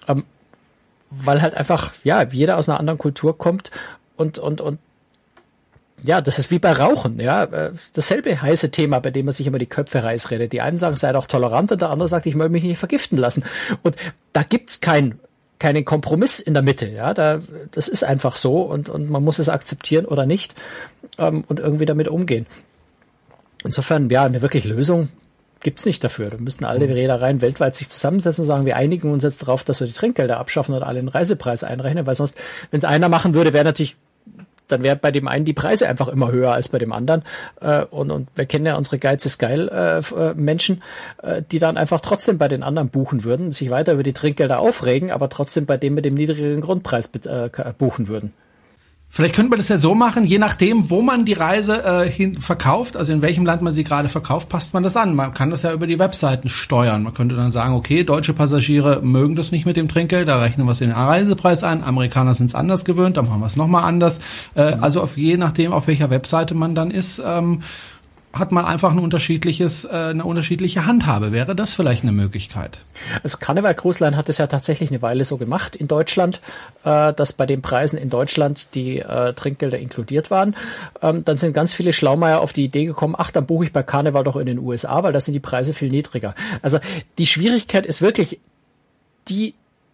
Ähm, 0.07 0.23
weil 1.09 1.41
halt 1.41 1.53
einfach, 1.53 1.93
ja, 2.03 2.23
jeder 2.23 2.57
aus 2.57 2.67
einer 2.67 2.79
anderen 2.79 2.97
Kultur 2.97 3.37
kommt 3.37 3.71
und, 4.17 4.39
und, 4.39 4.59
und 4.59 4.79
ja, 6.03 6.19
das 6.19 6.39
ist 6.39 6.51
wie 6.51 6.59
bei 6.59 6.73
Rauchen, 6.73 7.19
ja. 7.19 7.45
Äh, 7.45 7.71
dasselbe 7.93 8.41
heiße 8.41 8.69
Thema, 8.71 8.99
bei 8.99 9.11
dem 9.11 9.25
man 9.25 9.33
sich 9.33 9.47
immer 9.47 9.57
die 9.57 9.65
Köpfe 9.65 10.03
reißt 10.03 10.29
redet. 10.29 10.51
Die 10.51 10.61
einen 10.61 10.77
sagen, 10.77 10.97
sei 10.97 11.13
doch 11.13 11.25
tolerant 11.25 11.71
und 11.71 11.81
der 11.81 11.89
andere 11.89 12.09
sagt, 12.09 12.25
ich 12.25 12.35
möchte 12.35 12.51
mich 12.51 12.63
nicht 12.63 12.77
vergiften 12.77 13.17
lassen. 13.17 13.43
Und 13.81 13.95
da 14.33 14.43
gibt's 14.43 14.81
kein 14.81 15.19
keinen 15.59 15.85
Kompromiss 15.85 16.39
in 16.39 16.53
der 16.53 16.63
Mitte. 16.63 16.87
Ja, 16.87 17.13
da, 17.13 17.39
das 17.71 17.87
ist 17.87 18.03
einfach 18.03 18.35
so 18.37 18.61
und, 18.61 18.89
und 18.89 19.09
man 19.09 19.23
muss 19.23 19.39
es 19.39 19.49
akzeptieren 19.49 20.05
oder 20.05 20.25
nicht 20.25 20.55
ähm, 21.17 21.43
und 21.47 21.59
irgendwie 21.59 21.85
damit 21.85 22.07
umgehen. 22.07 22.45
Insofern, 23.63 24.09
ja, 24.09 24.25
eine 24.25 24.41
wirklich 24.41 24.65
Lösung 24.65 25.09
gibt's 25.61 25.85
nicht 25.85 26.03
dafür. 26.03 26.29
Da 26.29 26.37
müssten 26.37 26.65
alle 26.65 26.87
Reedereien 26.87 27.41
weltweit 27.41 27.75
sich 27.75 27.89
zusammensetzen 27.89 28.43
und 28.43 28.47
sagen, 28.47 28.65
wir 28.65 28.75
einigen 28.75 29.11
uns 29.11 29.23
jetzt 29.23 29.41
darauf, 29.41 29.63
dass 29.63 29.79
wir 29.79 29.87
die 29.87 29.93
Trinkgelder 29.93 30.37
abschaffen 30.37 30.75
und 30.75 30.83
alle 30.83 30.99
den 30.99 31.09
Reisepreis 31.09 31.63
einrechnen, 31.63 32.05
weil 32.05 32.15
sonst, 32.15 32.37
wenn 32.69 32.77
es 32.77 32.85
einer 32.85 33.09
machen 33.09 33.33
würde, 33.33 33.51
wäre 33.53 33.65
natürlich 33.65 33.95
dann 34.67 34.83
wäre 34.83 34.95
bei 34.95 35.11
dem 35.11 35.27
einen 35.27 35.45
die 35.45 35.53
Preise 35.53 35.87
einfach 35.87 36.07
immer 36.07 36.31
höher 36.31 36.51
als 36.51 36.69
bei 36.69 36.77
dem 36.77 36.91
anderen. 36.91 37.23
Äh, 37.61 37.85
und, 37.85 38.11
und 38.11 38.29
wir 38.35 38.45
kennen 38.45 38.65
ja 38.65 38.75
unsere 38.75 38.99
Geiz 38.99 39.25
ist 39.25 39.37
geil 39.37 39.69
äh, 39.69 39.99
äh, 39.99 40.33
Menschen, 40.35 40.83
äh, 41.21 41.41
die 41.51 41.59
dann 41.59 41.77
einfach 41.77 42.01
trotzdem 42.01 42.37
bei 42.37 42.47
den 42.47 42.63
anderen 42.63 42.89
buchen 42.89 43.23
würden, 43.23 43.51
sich 43.51 43.69
weiter 43.69 43.93
über 43.93 44.03
die 44.03 44.13
Trinkgelder 44.13 44.59
aufregen, 44.59 45.11
aber 45.11 45.29
trotzdem 45.29 45.65
bei 45.65 45.77
dem 45.77 45.95
mit 45.95 46.05
dem 46.05 46.15
niedrigeren 46.15 46.61
Grundpreis 46.61 47.09
äh, 47.25 47.49
buchen 47.77 48.07
würden. 48.07 48.33
Vielleicht 49.15 49.35
könnte 49.35 49.51
man 49.51 49.59
das 49.59 49.69
ja 49.69 49.77
so 49.77 49.95
machen, 49.95 50.25
je 50.25 50.39
nachdem, 50.39 50.89
wo 50.89 51.01
man 51.01 51.23
die 51.23 51.31
Reise 51.31 51.81
äh, 51.85 52.09
hin 52.09 52.41
verkauft, 52.41 52.97
also 52.97 53.13
in 53.13 53.21
welchem 53.21 53.45
Land 53.45 53.61
man 53.61 53.71
sie 53.71 53.85
gerade 53.85 54.09
verkauft, 54.09 54.49
passt 54.49 54.73
man 54.73 54.83
das 54.83 54.97
an. 54.97 55.15
Man 55.15 55.33
kann 55.33 55.51
das 55.51 55.61
ja 55.61 55.71
über 55.71 55.87
die 55.87 55.99
Webseiten 55.99 56.49
steuern. 56.49 57.03
Man 57.03 57.13
könnte 57.13 57.33
dann 57.33 57.49
sagen, 57.49 57.75
okay, 57.75 58.03
deutsche 58.03 58.33
Passagiere 58.33 58.99
mögen 59.01 59.37
das 59.37 59.53
nicht 59.53 59.65
mit 59.65 59.77
dem 59.77 59.87
Trinkgeld, 59.87 60.27
da 60.27 60.39
rechnen 60.39 60.67
wir 60.67 60.73
es 60.73 60.81
in 60.81 60.89
den 60.89 60.97
Reisepreis 60.97 61.63
ein. 61.63 61.81
Amerikaner 61.81 62.33
sind 62.33 62.47
es 62.47 62.55
anders 62.55 62.83
gewöhnt, 62.83 63.15
dann 63.15 63.27
machen 63.27 63.39
wir 63.39 63.45
es 63.45 63.55
nochmal 63.55 63.85
anders. 63.85 64.19
Äh, 64.53 64.75
mhm. 64.75 64.83
Also 64.83 65.01
auf 65.01 65.15
je 65.15 65.37
nachdem, 65.37 65.71
auf 65.71 65.87
welcher 65.87 66.09
Webseite 66.09 66.53
man 66.53 66.75
dann 66.75 66.91
ist. 66.91 67.21
Ähm, 67.25 67.61
hat 68.37 68.51
man 68.51 68.65
einfach 68.65 68.91
ein 68.91 68.99
unterschiedliches, 68.99 69.85
äh, 69.85 69.89
eine 69.89 70.25
unterschiedliche 70.25 70.85
Handhabe. 70.85 71.31
Wäre 71.31 71.55
das 71.55 71.73
vielleicht 71.73 72.03
eine 72.03 72.11
Möglichkeit? 72.11 72.79
Also 73.23 73.37
Karneval 73.37 73.75
Cruise 73.75 74.05
hat 74.15 74.29
es 74.29 74.37
ja 74.37 74.47
tatsächlich 74.47 74.89
eine 74.91 75.01
Weile 75.01 75.23
so 75.23 75.37
gemacht 75.37 75.75
in 75.75 75.87
Deutschland, 75.87 76.41
äh, 76.83 77.13
dass 77.13 77.33
bei 77.33 77.45
den 77.45 77.61
Preisen 77.61 77.97
in 77.97 78.09
Deutschland 78.09 78.75
die 78.75 78.99
äh, 78.99 79.33
Trinkgelder 79.33 79.79
inkludiert 79.79 80.31
waren. 80.31 80.55
Ähm, 81.01 81.23
dann 81.23 81.37
sind 81.37 81.53
ganz 81.53 81.73
viele 81.73 81.93
Schlaumeier 81.93 82.41
auf 82.41 82.53
die 82.53 82.65
Idee 82.65 82.85
gekommen, 82.85 83.15
ach, 83.17 83.31
dann 83.31 83.45
buche 83.45 83.65
ich 83.65 83.73
bei 83.73 83.83
Karneval 83.83 84.23
doch 84.23 84.35
in 84.35 84.45
den 84.45 84.59
USA, 84.59 85.01
weil 85.03 85.13
da 85.13 85.21
sind 85.21 85.33
die 85.33 85.39
Preise 85.39 85.73
viel 85.73 85.89
niedriger. 85.89 86.35
Also 86.61 86.79
die 87.17 87.27
Schwierigkeit 87.27 87.85
ist 87.85 88.01
wirklich, 88.01 88.39
die 89.29 89.53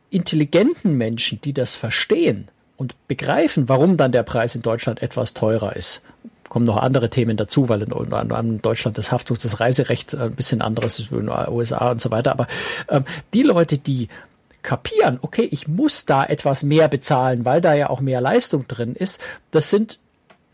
intelligenten 0.10 0.98
Menschen, 0.98 1.40
die 1.42 1.54
das 1.54 1.76
verstehen 1.76 2.48
und 2.76 2.96
begreifen, 3.08 3.70
warum 3.70 3.96
dann 3.96 4.12
der 4.12 4.24
Preis 4.24 4.56
in 4.56 4.62
Deutschland 4.62 5.02
etwas 5.02 5.34
teurer 5.34 5.76
ist 5.76 6.02
kommen 6.52 6.66
noch 6.66 6.76
andere 6.76 7.10
Themen 7.10 7.38
dazu, 7.38 7.70
weil 7.70 7.82
in, 7.82 7.92
in 7.92 8.62
Deutschland 8.62 8.98
das 8.98 9.14
Haftungs-, 9.14 9.42
das 9.42 9.62
Reiserecht 9.62 10.14
ein 10.14 10.34
bisschen 10.36 10.62
anderes 10.62 11.00
ist 11.00 11.10
in 11.10 11.28
den 11.28 11.30
USA 11.30 11.92
und 11.92 12.02
so 12.02 12.12
weiter. 12.12 12.34
Aber 12.34 12.46
ähm, 12.90 13.06
die 13.34 13.44
Leute, 13.44 13.78
die 13.78 14.10
kapieren, 14.62 15.18
okay, 15.22 15.48
ich 15.50 15.70
muss 15.70 16.06
da 16.06 16.26
etwas 16.26 16.64
mehr 16.64 16.90
bezahlen, 16.90 17.46
weil 17.46 17.62
da 17.62 17.74
ja 17.74 17.90
auch 17.90 18.02
mehr 18.02 18.20
Leistung 18.20 18.68
drin 18.68 18.96
ist, 18.96 19.22
das 19.52 19.70
sind 19.70 19.98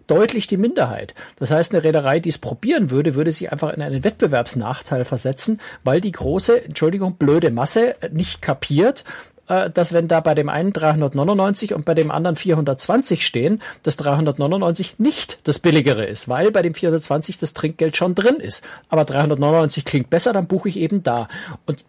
deutlich 0.05 0.45
die 0.45 0.57
Minderheit. 0.57 1.15
Das 1.37 1.49
heißt, 1.49 1.73
eine 1.73 1.83
Reederei, 1.83 2.19
die 2.19 2.29
es 2.29 2.37
probieren 2.37 2.91
würde, 2.91 3.15
würde 3.15 3.31
sich 3.31 3.51
einfach 3.51 3.73
in 3.73 3.81
einen 3.81 4.03
Wettbewerbsnachteil 4.03 5.03
versetzen, 5.03 5.59
weil 5.83 5.99
die 5.99 6.11
große, 6.11 6.63
Entschuldigung, 6.63 7.15
blöde 7.15 7.49
Masse 7.49 7.95
nicht 8.11 8.43
kapiert, 8.43 9.03
äh, 9.03 9.36
dass 9.47 9.93
wenn 9.93 10.07
da 10.07 10.19
bei 10.19 10.35
dem 10.35 10.49
einen 10.49 10.73
399 10.73 11.73
und 11.73 11.85
bei 11.85 11.93
dem 11.93 12.11
anderen 12.11 12.35
420 12.35 13.25
stehen, 13.25 13.61
das 13.83 13.97
399 13.97 14.95
nicht 14.99 15.39
das 15.43 15.59
billigere 15.59 16.05
ist, 16.05 16.27
weil 16.27 16.51
bei 16.51 16.61
dem 16.61 16.73
420 16.73 17.37
das 17.37 17.53
Trinkgeld 17.53 17.95
schon 17.95 18.15
drin 18.15 18.37
ist. 18.37 18.63
Aber 18.89 19.05
399 19.05 19.85
klingt 19.85 20.09
besser, 20.09 20.33
dann 20.33 20.47
buche 20.47 20.69
ich 20.69 20.77
eben 20.77 21.03
da. 21.03 21.27
Und 21.65 21.83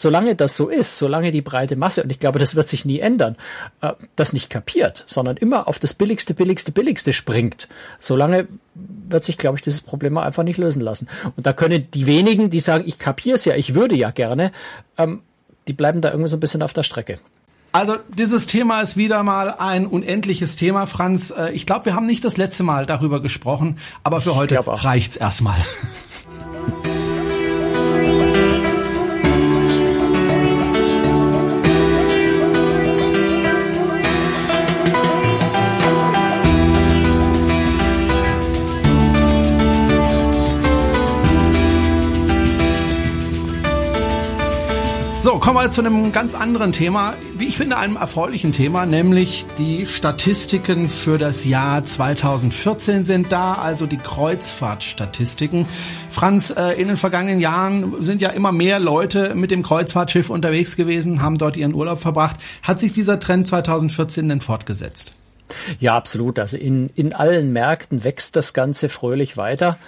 solange 0.00 0.34
das 0.34 0.56
so 0.56 0.68
ist, 0.68 0.98
solange 0.98 1.32
die 1.32 1.42
breite 1.42 1.76
Masse, 1.76 2.02
und 2.02 2.10
ich 2.10 2.20
glaube, 2.20 2.38
das 2.38 2.54
wird 2.54 2.68
sich 2.68 2.84
nie 2.84 3.00
ändern, 3.00 3.36
äh, 3.80 3.92
das 4.16 4.32
nicht 4.32 4.50
kapiert, 4.50 5.04
sondern 5.06 5.36
immer 5.36 5.68
auf 5.68 5.78
das 5.78 5.94
billigste, 5.94 6.34
billigste, 6.34 6.72
billigste 6.72 7.12
springt, 7.12 7.68
solange 8.00 8.48
wird 8.74 9.24
sich, 9.24 9.38
glaube 9.38 9.56
ich, 9.58 9.62
dieses 9.62 9.80
Problem 9.80 10.16
einfach 10.18 10.44
nicht 10.44 10.58
lösen 10.58 10.82
lassen. 10.82 11.08
Und 11.36 11.46
da 11.46 11.52
können 11.52 11.90
die 11.92 12.06
wenigen, 12.06 12.50
die 12.50 12.60
sagen, 12.60 12.84
ich 12.86 12.98
kapiere 12.98 13.36
es 13.36 13.44
ja, 13.44 13.54
ich 13.54 13.74
würde 13.74 13.96
ja 13.96 14.10
gerne, 14.10 14.52
ähm, 14.96 15.22
die 15.68 15.72
bleiben 15.72 16.00
da 16.00 16.10
irgendwie 16.10 16.28
so 16.28 16.36
ein 16.36 16.40
bisschen 16.40 16.62
auf 16.62 16.72
der 16.72 16.82
Strecke. 16.82 17.18
Also 17.72 17.96
dieses 18.08 18.46
Thema 18.46 18.80
ist 18.80 18.96
wieder 18.96 19.22
mal 19.22 19.54
ein 19.58 19.86
unendliches 19.86 20.56
Thema, 20.56 20.86
Franz. 20.86 21.30
Äh, 21.30 21.52
ich 21.52 21.66
glaube, 21.66 21.86
wir 21.86 21.94
haben 21.94 22.06
nicht 22.06 22.24
das 22.24 22.36
letzte 22.36 22.62
Mal 22.62 22.86
darüber 22.86 23.20
gesprochen, 23.20 23.78
aber 24.02 24.20
für 24.20 24.34
heute 24.34 24.58
reicht's 24.66 25.16
erstmal. 25.16 25.58
kommen 45.48 45.64
wir 45.64 45.72
zu 45.72 45.80
einem 45.80 46.12
ganz 46.12 46.34
anderen 46.34 46.72
Thema. 46.72 47.14
Wie 47.38 47.46
ich 47.46 47.56
finde, 47.56 47.78
einem 47.78 47.96
erfreulichen 47.96 48.52
Thema, 48.52 48.84
nämlich 48.84 49.46
die 49.56 49.86
Statistiken 49.86 50.90
für 50.90 51.16
das 51.16 51.46
Jahr 51.46 51.82
2014 51.82 53.02
sind 53.02 53.32
da, 53.32 53.54
also 53.54 53.86
die 53.86 53.96
Kreuzfahrtstatistiken. 53.96 55.64
Franz, 56.10 56.50
äh, 56.50 56.78
in 56.78 56.88
den 56.88 56.98
vergangenen 56.98 57.40
Jahren 57.40 58.02
sind 58.02 58.20
ja 58.20 58.28
immer 58.28 58.52
mehr 58.52 58.78
Leute 58.78 59.34
mit 59.34 59.50
dem 59.50 59.62
Kreuzfahrtschiff 59.62 60.28
unterwegs 60.28 60.76
gewesen, 60.76 61.22
haben 61.22 61.38
dort 61.38 61.56
ihren 61.56 61.72
Urlaub 61.72 62.02
verbracht. 62.02 62.36
Hat 62.62 62.78
sich 62.78 62.92
dieser 62.92 63.18
Trend 63.18 63.46
2014 63.46 64.28
denn 64.28 64.42
fortgesetzt? 64.42 65.14
Ja, 65.80 65.96
absolut. 65.96 66.38
Also 66.38 66.58
in, 66.58 66.90
in 66.94 67.14
allen 67.14 67.54
Märkten 67.54 68.04
wächst 68.04 68.36
das 68.36 68.52
Ganze 68.52 68.90
fröhlich 68.90 69.38
weiter. 69.38 69.78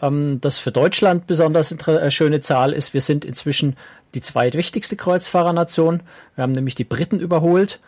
Ähm, 0.00 0.38
das 0.40 0.58
für 0.58 0.70
Deutschland 0.70 1.26
besonders 1.26 1.72
äh, 1.72 2.10
schöne 2.10 2.40
Zahl 2.40 2.72
ist, 2.72 2.94
wir 2.94 3.00
sind 3.00 3.24
inzwischen 3.24 3.76
die 4.14 4.20
zweitwichtigste 4.20 4.96
Kreuzfahrernation. 4.96 6.02
Wir 6.34 6.42
haben 6.42 6.52
nämlich 6.52 6.74
die 6.74 6.84
Briten 6.84 7.20
überholt. 7.20 7.80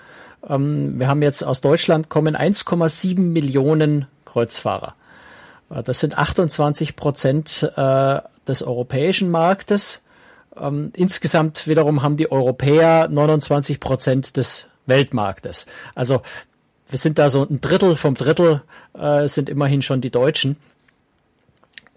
Ähm, 0.48 0.98
wir 0.98 1.08
haben 1.08 1.22
jetzt 1.22 1.42
aus 1.42 1.60
Deutschland 1.60 2.08
kommen 2.08 2.36
1,7 2.36 3.20
Millionen 3.20 4.06
Kreuzfahrer. 4.24 4.94
Äh, 5.70 5.82
das 5.82 6.00
sind 6.00 6.16
28 6.16 6.96
Prozent 6.96 7.70
äh, 7.76 8.20
des 8.46 8.62
europäischen 8.62 9.30
Marktes. 9.30 10.02
Ähm, 10.56 10.92
insgesamt 10.94 11.66
wiederum 11.66 12.02
haben 12.02 12.16
die 12.16 12.30
Europäer 12.30 13.08
29 13.08 13.80
Prozent 13.80 14.36
des 14.36 14.66
Weltmarktes. 14.86 15.66
Also 15.94 16.22
wir 16.88 16.98
sind 16.98 17.18
da 17.18 17.30
so 17.30 17.46
ein 17.48 17.60
Drittel 17.60 17.94
vom 17.96 18.14
Drittel 18.14 18.62
äh, 18.98 19.28
sind 19.28 19.48
immerhin 19.48 19.82
schon 19.82 20.00
die 20.00 20.10
Deutschen. 20.10 20.56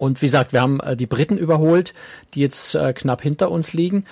Und 0.04 0.20
wie 0.20 0.26
gesagt, 0.26 0.52
wir 0.52 0.60
haben 0.60 0.80
äh, 0.80 0.96
die 0.96 1.06
Briten 1.06 1.38
überholt, 1.38 1.94
die 2.34 2.40
jetzt 2.40 2.74
äh, 2.74 2.92
knapp 2.92 3.22
hinter 3.22 3.50
uns 3.50 3.72
liegen. 3.72 4.04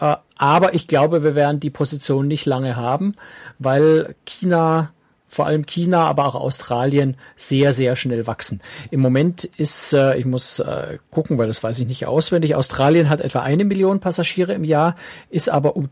Äh, 0.00 0.16
aber 0.36 0.74
ich 0.74 0.88
glaube, 0.88 1.22
wir 1.22 1.36
werden 1.36 1.60
die 1.60 1.70
Position 1.70 2.26
nicht 2.26 2.46
lange 2.46 2.74
haben, 2.74 3.14
weil 3.60 4.16
China, 4.24 4.90
vor 5.28 5.46
allem 5.46 5.64
China, 5.64 6.04
aber 6.06 6.26
auch 6.26 6.34
Australien 6.34 7.16
sehr, 7.36 7.72
sehr 7.72 7.94
schnell 7.94 8.26
wachsen. 8.26 8.60
Im 8.90 8.98
Moment 8.98 9.44
ist, 9.44 9.92
äh, 9.92 10.16
ich 10.16 10.24
muss 10.24 10.58
äh, 10.58 10.98
gucken, 11.12 11.38
weil 11.38 11.46
das 11.46 11.62
weiß 11.62 11.78
ich 11.78 11.86
nicht 11.86 12.06
auswendig, 12.06 12.56
Australien 12.56 13.08
hat 13.08 13.20
etwa 13.20 13.40
eine 13.40 13.64
Million 13.64 14.00
Passagiere 14.00 14.52
im 14.52 14.64
Jahr, 14.64 14.96
ist 15.30 15.48
aber 15.48 15.76
um, 15.76 15.90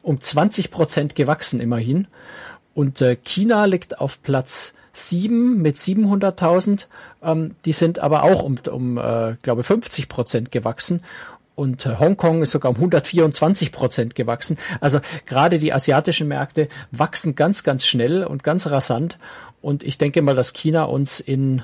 um 0.00 0.18
20 0.18 0.70
Prozent 0.70 1.14
gewachsen 1.14 1.60
immerhin. 1.60 2.06
Und 2.72 3.02
äh, 3.02 3.16
China 3.16 3.66
liegt 3.66 4.00
auf 4.00 4.22
Platz 4.22 4.73
sieben 4.94 5.60
mit 5.60 5.76
700.000. 5.76 6.86
Ähm, 7.22 7.56
die 7.64 7.72
sind 7.72 7.98
aber 7.98 8.22
auch 8.22 8.42
um, 8.42 8.58
um 8.70 8.96
äh, 8.96 9.36
glaube 9.42 9.62
50 9.62 10.08
Prozent 10.08 10.52
gewachsen. 10.52 11.02
Und 11.54 11.86
äh, 11.86 11.98
Hongkong 11.98 12.42
ist 12.42 12.52
sogar 12.52 12.70
um 12.70 12.76
124 12.76 13.70
Prozent 13.72 14.14
gewachsen. 14.14 14.58
Also 14.80 15.00
gerade 15.26 15.58
die 15.58 15.72
asiatischen 15.72 16.28
Märkte 16.28 16.68
wachsen 16.90 17.34
ganz, 17.34 17.62
ganz 17.62 17.84
schnell 17.84 18.24
und 18.24 18.42
ganz 18.42 18.66
rasant. 18.68 19.18
Und 19.60 19.82
ich 19.82 19.98
denke 19.98 20.22
mal, 20.22 20.34
dass 20.34 20.52
China 20.52 20.84
uns 20.84 21.20
in 21.20 21.62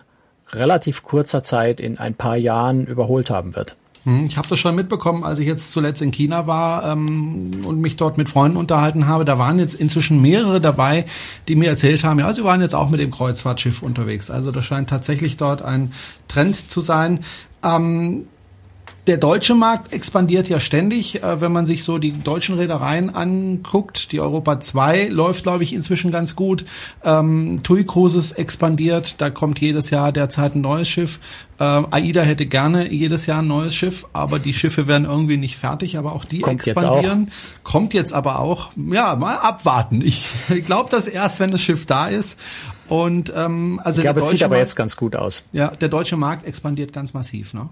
relativ 0.52 1.02
kurzer 1.02 1.42
Zeit, 1.42 1.80
in 1.80 1.99
ein 1.99 2.14
paar 2.14 2.37
Jahren 2.37 2.87
überholt 2.87 3.30
haben 3.30 3.54
wird. 3.56 3.76
Hm, 4.04 4.26
ich 4.26 4.37
habe 4.38 4.49
das 4.49 4.59
schon 4.59 4.75
mitbekommen, 4.75 5.25
als 5.25 5.38
ich 5.38 5.47
jetzt 5.47 5.73
zuletzt 5.73 6.00
in 6.00 6.11
China 6.11 6.47
war 6.47 6.90
ähm, 6.90 7.62
und 7.64 7.80
mich 7.80 7.97
dort 7.97 8.16
mit 8.16 8.28
Freunden 8.28 8.57
unterhalten 8.57 9.07
habe. 9.07 9.25
Da 9.25 9.38
waren 9.38 9.59
jetzt 9.59 9.75
inzwischen 9.75 10.23
mehrere 10.23 10.61
dabei, 10.61 11.04
die 11.49 11.57
mir 11.57 11.69
erzählt 11.69 12.04
haben, 12.04 12.19
ja, 12.19 12.33
sie 12.33 12.45
waren 12.45 12.62
jetzt 12.62 12.75
auch 12.75 12.88
mit 12.88 13.00
dem 13.00 13.11
Kreuzfahrtschiff 13.11 13.83
unterwegs. 13.83 14.30
Also 14.30 14.52
das 14.52 14.64
scheint 14.64 14.88
tatsächlich 14.88 15.37
dort 15.37 15.62
ein 15.62 15.92
Trend 16.28 16.71
zu 16.71 16.80
sein. 16.80 17.21
Ähm, 17.62 18.26
der 19.10 19.18
deutsche 19.18 19.56
Markt 19.56 19.92
expandiert 19.92 20.48
ja 20.48 20.60
ständig. 20.60 21.20
Äh, 21.20 21.40
wenn 21.40 21.50
man 21.50 21.66
sich 21.66 21.82
so 21.82 21.98
die 21.98 22.12
deutschen 22.12 22.54
Reedereien 22.54 23.12
anguckt, 23.12 24.12
die 24.12 24.20
Europa 24.20 24.60
2 24.60 25.08
läuft, 25.08 25.42
glaube 25.42 25.64
ich, 25.64 25.72
inzwischen 25.72 26.12
ganz 26.12 26.36
gut. 26.36 26.64
Ähm, 27.02 27.64
TUI 27.64 27.84
Cruises 27.84 28.30
expandiert, 28.30 29.20
da 29.20 29.28
kommt 29.28 29.60
jedes 29.60 29.90
Jahr 29.90 30.12
derzeit 30.12 30.54
ein 30.54 30.60
neues 30.60 30.88
Schiff. 30.88 31.18
Ähm, 31.58 31.88
AIDA 31.90 32.22
hätte 32.22 32.46
gerne 32.46 32.92
jedes 32.92 33.26
Jahr 33.26 33.42
ein 33.42 33.48
neues 33.48 33.74
Schiff, 33.74 34.06
aber 34.12 34.38
die 34.38 34.54
Schiffe 34.54 34.86
werden 34.86 35.06
irgendwie 35.06 35.38
nicht 35.38 35.56
fertig, 35.56 35.98
aber 35.98 36.12
auch 36.12 36.24
die 36.24 36.38
kommt 36.38 36.64
expandieren. 36.64 37.24
Jetzt 37.24 37.34
auch. 37.34 37.64
Kommt 37.64 37.94
jetzt 37.94 38.14
aber 38.14 38.38
auch, 38.38 38.70
ja, 38.92 39.16
mal 39.16 39.38
abwarten. 39.38 40.02
Ich 40.02 40.24
glaube 40.66 40.88
das 40.88 41.08
erst, 41.08 41.40
wenn 41.40 41.50
das 41.50 41.60
Schiff 41.60 41.84
da 41.84 42.06
ist. 42.06 42.38
Und 42.86 43.32
ähm, 43.34 43.80
also 43.82 44.00
ich 44.00 44.04
glaube, 44.04 44.20
es 44.20 44.30
sieht 44.30 44.44
aber 44.44 44.54
Markt, 44.54 44.68
jetzt 44.68 44.76
ganz 44.76 44.96
gut 44.96 45.16
aus. 45.16 45.42
Ja, 45.50 45.68
der 45.68 45.88
deutsche 45.88 46.16
Markt 46.16 46.46
expandiert 46.46 46.92
ganz 46.92 47.12
massiv, 47.12 47.54
ne? 47.54 47.68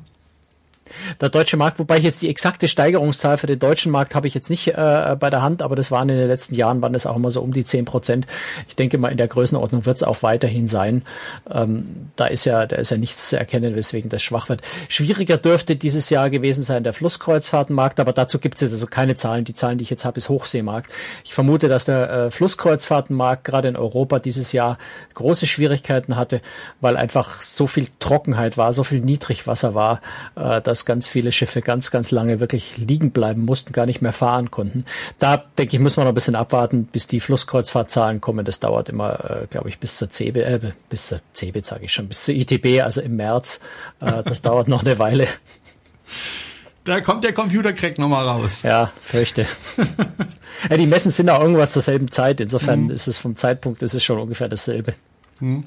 Der 1.20 1.28
deutsche 1.28 1.56
Markt, 1.56 1.78
wobei 1.78 1.98
ich 1.98 2.04
jetzt 2.04 2.22
die 2.22 2.28
exakte 2.28 2.68
Steigerungszahl 2.68 3.38
für 3.38 3.46
den 3.46 3.58
deutschen 3.58 3.92
Markt 3.92 4.14
habe 4.14 4.26
ich 4.26 4.34
jetzt 4.34 4.50
nicht 4.50 4.68
äh, 4.68 5.16
bei 5.18 5.30
der 5.30 5.42
Hand, 5.42 5.62
aber 5.62 5.76
das 5.76 5.90
waren 5.90 6.08
in 6.08 6.16
den 6.16 6.28
letzten 6.28 6.54
Jahren, 6.54 6.82
waren 6.82 6.92
das 6.92 7.06
auch 7.06 7.16
immer 7.16 7.30
so 7.30 7.40
um 7.40 7.52
die 7.52 7.64
zehn 7.64 7.84
Prozent. 7.84 8.26
Ich 8.68 8.76
denke 8.76 8.98
mal, 8.98 9.08
in 9.08 9.16
der 9.16 9.28
Größenordnung 9.28 9.86
wird 9.86 9.96
es 9.96 10.02
auch 10.02 10.22
weiterhin 10.22 10.68
sein. 10.68 11.02
Ähm, 11.50 12.10
da 12.16 12.26
ist 12.26 12.44
ja, 12.44 12.66
da 12.66 12.76
ist 12.76 12.90
ja 12.90 12.96
nichts 12.96 13.30
zu 13.30 13.38
erkennen, 13.38 13.74
weswegen 13.74 14.10
das 14.10 14.22
schwach 14.22 14.48
wird. 14.48 14.62
Schwieriger 14.88 15.36
dürfte 15.36 15.76
dieses 15.76 16.10
Jahr 16.10 16.30
gewesen 16.30 16.64
sein 16.64 16.84
der 16.84 16.92
Flusskreuzfahrtenmarkt, 16.92 18.00
aber 18.00 18.12
dazu 18.12 18.38
gibt 18.38 18.56
es 18.56 18.62
jetzt 18.62 18.72
also 18.72 18.86
keine 18.86 19.16
Zahlen. 19.16 19.44
Die 19.44 19.54
Zahlen, 19.54 19.78
die 19.78 19.84
ich 19.84 19.90
jetzt 19.90 20.04
habe, 20.04 20.18
ist 20.18 20.28
Hochseemarkt. 20.28 20.92
Ich 21.24 21.34
vermute, 21.34 21.68
dass 21.68 21.84
der 21.84 22.10
äh, 22.10 22.30
Flusskreuzfahrtenmarkt 22.30 23.44
gerade 23.44 23.68
in 23.68 23.76
Europa 23.76 24.18
dieses 24.18 24.52
Jahr 24.52 24.78
große 25.14 25.46
Schwierigkeiten 25.46 26.16
hatte, 26.16 26.40
weil 26.80 26.96
einfach 26.96 27.42
so 27.42 27.66
viel 27.66 27.88
Trockenheit 27.98 28.56
war, 28.56 28.72
so 28.72 28.84
viel 28.84 29.00
Niedrigwasser 29.00 29.74
war, 29.74 30.00
äh, 30.36 30.60
dass 30.60 30.77
dass 30.78 30.84
ganz 30.84 31.08
viele 31.08 31.32
Schiffe 31.32 31.60
ganz, 31.60 31.90
ganz 31.90 32.12
lange 32.12 32.38
wirklich 32.38 32.76
liegen 32.76 33.10
bleiben 33.10 33.44
mussten, 33.44 33.72
gar 33.72 33.84
nicht 33.84 34.00
mehr 34.00 34.12
fahren 34.12 34.50
konnten. 34.52 34.84
Da 35.18 35.36
denke 35.36 35.76
ich, 35.76 35.82
muss 35.82 35.96
man 35.96 36.04
noch 36.04 36.12
ein 36.12 36.14
bisschen 36.14 36.36
abwarten, 36.36 36.84
bis 36.84 37.08
die 37.08 37.18
Flusskreuzfahrtzahlen 37.18 38.20
kommen. 38.20 38.44
Das 38.44 38.60
dauert 38.60 38.88
immer, 38.88 39.42
äh, 39.42 39.46
glaube 39.48 39.68
ich, 39.68 39.80
bis 39.80 39.98
zur 39.98 40.08
CB, 40.10 40.40
äh, 40.40 40.72
bis 40.88 41.08
zur 41.08 41.20
CB 41.32 41.62
sage 41.62 41.86
ich 41.86 41.92
schon, 41.92 42.06
bis 42.06 42.24
zur 42.24 42.34
ITB, 42.36 42.82
also 42.82 43.00
im 43.00 43.16
März. 43.16 43.60
Äh, 44.00 44.22
das 44.22 44.40
dauert 44.40 44.68
noch 44.68 44.84
eine 44.84 45.00
Weile. 45.00 45.26
Da 46.84 47.00
kommt 47.00 47.24
der 47.24 47.32
Computercrack 47.32 47.98
nochmal 47.98 48.26
raus. 48.26 48.62
Ja, 48.62 48.92
fürchte. 49.02 49.46
ja, 50.70 50.76
die 50.76 50.86
Messen 50.86 51.10
sind 51.10 51.28
auch 51.28 51.40
irgendwas 51.40 51.72
zur 51.72 51.82
selben 51.82 52.12
Zeit. 52.12 52.40
Insofern 52.40 52.84
mhm. 52.84 52.90
ist 52.90 53.08
es 53.08 53.18
vom 53.18 53.36
Zeitpunkt 53.36 53.82
ist 53.82 53.94
es 53.94 54.04
schon 54.04 54.18
ungefähr 54.20 54.48
dasselbe. 54.48 54.94
Mhm. 55.40 55.64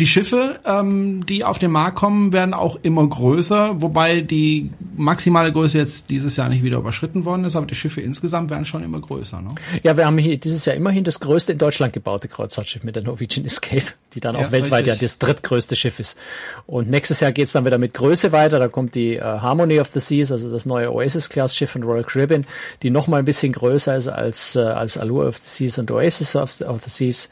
Die 0.00 0.08
Schiffe, 0.08 0.58
ähm, 0.66 1.24
die 1.24 1.44
auf 1.44 1.60
den 1.60 1.70
Markt 1.70 1.96
kommen, 1.96 2.32
werden 2.32 2.52
auch 2.52 2.80
immer 2.82 3.06
größer, 3.06 3.80
wobei 3.80 4.22
die 4.22 4.70
maximale 4.96 5.52
Größe 5.52 5.78
jetzt 5.78 6.10
dieses 6.10 6.36
Jahr 6.36 6.48
nicht 6.48 6.64
wieder 6.64 6.78
überschritten 6.78 7.24
worden 7.24 7.44
ist, 7.44 7.54
aber 7.54 7.66
die 7.66 7.76
Schiffe 7.76 8.00
insgesamt 8.00 8.50
werden 8.50 8.64
schon 8.64 8.82
immer 8.82 9.00
größer. 9.00 9.40
Ne? 9.40 9.54
Ja, 9.84 9.96
wir 9.96 10.06
haben 10.06 10.18
hier 10.18 10.36
dieses 10.36 10.64
Jahr 10.64 10.74
immerhin 10.74 11.04
das 11.04 11.20
größte 11.20 11.52
in 11.52 11.58
Deutschland 11.58 11.92
gebaute 11.92 12.26
Kreuzfahrtschiff 12.26 12.82
mit 12.82 12.96
der 12.96 13.04
Norwegian 13.04 13.46
Escape, 13.46 13.84
die 14.14 14.20
dann 14.20 14.34
auch 14.34 14.40
ja, 14.40 14.52
weltweit 14.52 14.86
richtig. 14.86 15.00
ja 15.00 15.04
das 15.04 15.18
drittgrößte 15.18 15.76
Schiff 15.76 16.00
ist. 16.00 16.18
Und 16.66 16.90
nächstes 16.90 17.20
Jahr 17.20 17.30
geht's 17.30 17.52
dann 17.52 17.64
wieder 17.64 17.78
mit 17.78 17.94
Größe 17.94 18.32
weiter. 18.32 18.58
Da 18.58 18.66
kommt 18.66 18.96
die 18.96 19.14
äh, 19.14 19.22
Harmony 19.22 19.78
of 19.78 19.90
the 19.94 20.00
Seas, 20.00 20.32
also 20.32 20.50
das 20.50 20.66
neue 20.66 20.92
Oasis-Class-Schiff 20.92 21.70
von 21.70 21.84
Royal 21.84 22.02
Caribbean, 22.02 22.46
die 22.82 22.90
noch 22.90 23.06
mal 23.06 23.18
ein 23.18 23.24
bisschen 23.24 23.52
größer 23.52 23.96
ist 23.96 24.08
als, 24.08 24.56
äh, 24.56 24.60
als 24.60 24.98
Allure 24.98 25.28
of 25.28 25.36
the 25.36 25.48
Seas 25.48 25.78
und 25.78 25.88
Oasis 25.92 26.34
of, 26.34 26.60
of 26.62 26.82
the 26.82 26.90
Seas. 26.90 27.30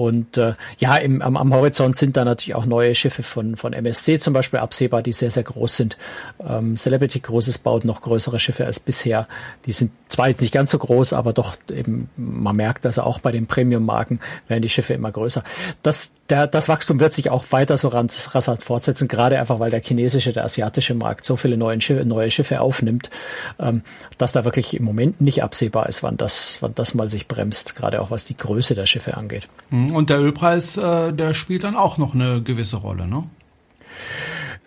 Und 0.00 0.38
äh, 0.38 0.54
ja, 0.78 0.96
im, 0.96 1.20
am, 1.20 1.36
am 1.36 1.52
Horizont 1.52 1.94
sind 1.94 2.16
da 2.16 2.24
natürlich 2.24 2.54
auch 2.54 2.64
neue 2.64 2.94
Schiffe 2.94 3.22
von, 3.22 3.56
von 3.56 3.74
MSC 3.74 4.18
zum 4.18 4.32
Beispiel 4.32 4.58
absehbar, 4.58 5.02
die 5.02 5.12
sehr, 5.12 5.30
sehr 5.30 5.42
groß 5.42 5.76
sind. 5.76 5.98
Ähm, 6.42 6.78
Celebrity 6.78 7.20
Großes 7.20 7.58
baut 7.58 7.84
noch 7.84 8.00
größere 8.00 8.40
Schiffe 8.40 8.64
als 8.64 8.80
bisher. 8.80 9.28
Die 9.66 9.72
sind 9.72 9.92
zwar 10.08 10.30
jetzt 10.30 10.40
nicht 10.40 10.54
ganz 10.54 10.70
so 10.70 10.78
groß, 10.78 11.12
aber 11.12 11.34
doch 11.34 11.58
eben, 11.70 12.08
man 12.16 12.56
merkt, 12.56 12.86
dass 12.86 12.98
auch 12.98 13.18
bei 13.18 13.30
den 13.30 13.46
Premium-Marken 13.46 14.20
werden 14.48 14.62
die 14.62 14.70
Schiffe 14.70 14.94
immer 14.94 15.12
größer. 15.12 15.44
Das, 15.82 16.12
der, 16.30 16.46
das 16.46 16.68
Wachstum 16.68 17.00
wird 17.00 17.12
sich 17.12 17.30
auch 17.30 17.44
weiter 17.50 17.76
so 17.76 17.88
rasant 17.88 18.62
fortsetzen, 18.62 19.08
gerade 19.08 19.38
einfach, 19.38 19.58
weil 19.58 19.70
der 19.70 19.82
chinesische, 19.82 20.32
der 20.32 20.44
asiatische 20.44 20.94
Markt 20.94 21.24
so 21.24 21.36
viele 21.36 21.56
neue 21.56 21.80
Schiffe, 21.80 22.04
neue 22.04 22.30
Schiffe 22.30 22.60
aufnimmt, 22.60 23.10
ähm, 23.58 23.82
dass 24.18 24.32
da 24.32 24.44
wirklich 24.44 24.74
im 24.74 24.84
Moment 24.84 25.20
nicht 25.20 25.42
absehbar 25.42 25.88
ist, 25.88 26.02
wann 26.02 26.16
das, 26.16 26.58
wann 26.60 26.74
das 26.74 26.94
mal 26.94 27.10
sich 27.10 27.28
bremst, 27.28 27.76
gerade 27.76 28.00
auch 28.00 28.10
was 28.10 28.24
die 28.24 28.36
Größe 28.36 28.74
der 28.74 28.86
Schiffe 28.86 29.16
angeht. 29.16 29.48
Mhm. 29.70 29.94
Und 29.94 30.10
der 30.10 30.20
Ölpreis, 30.20 30.76
äh, 30.76 31.12
der 31.12 31.34
spielt 31.34 31.64
dann 31.64 31.76
auch 31.76 31.98
noch 31.98 32.14
eine 32.14 32.42
gewisse 32.42 32.76
Rolle, 32.76 33.06
ne? 33.06 33.24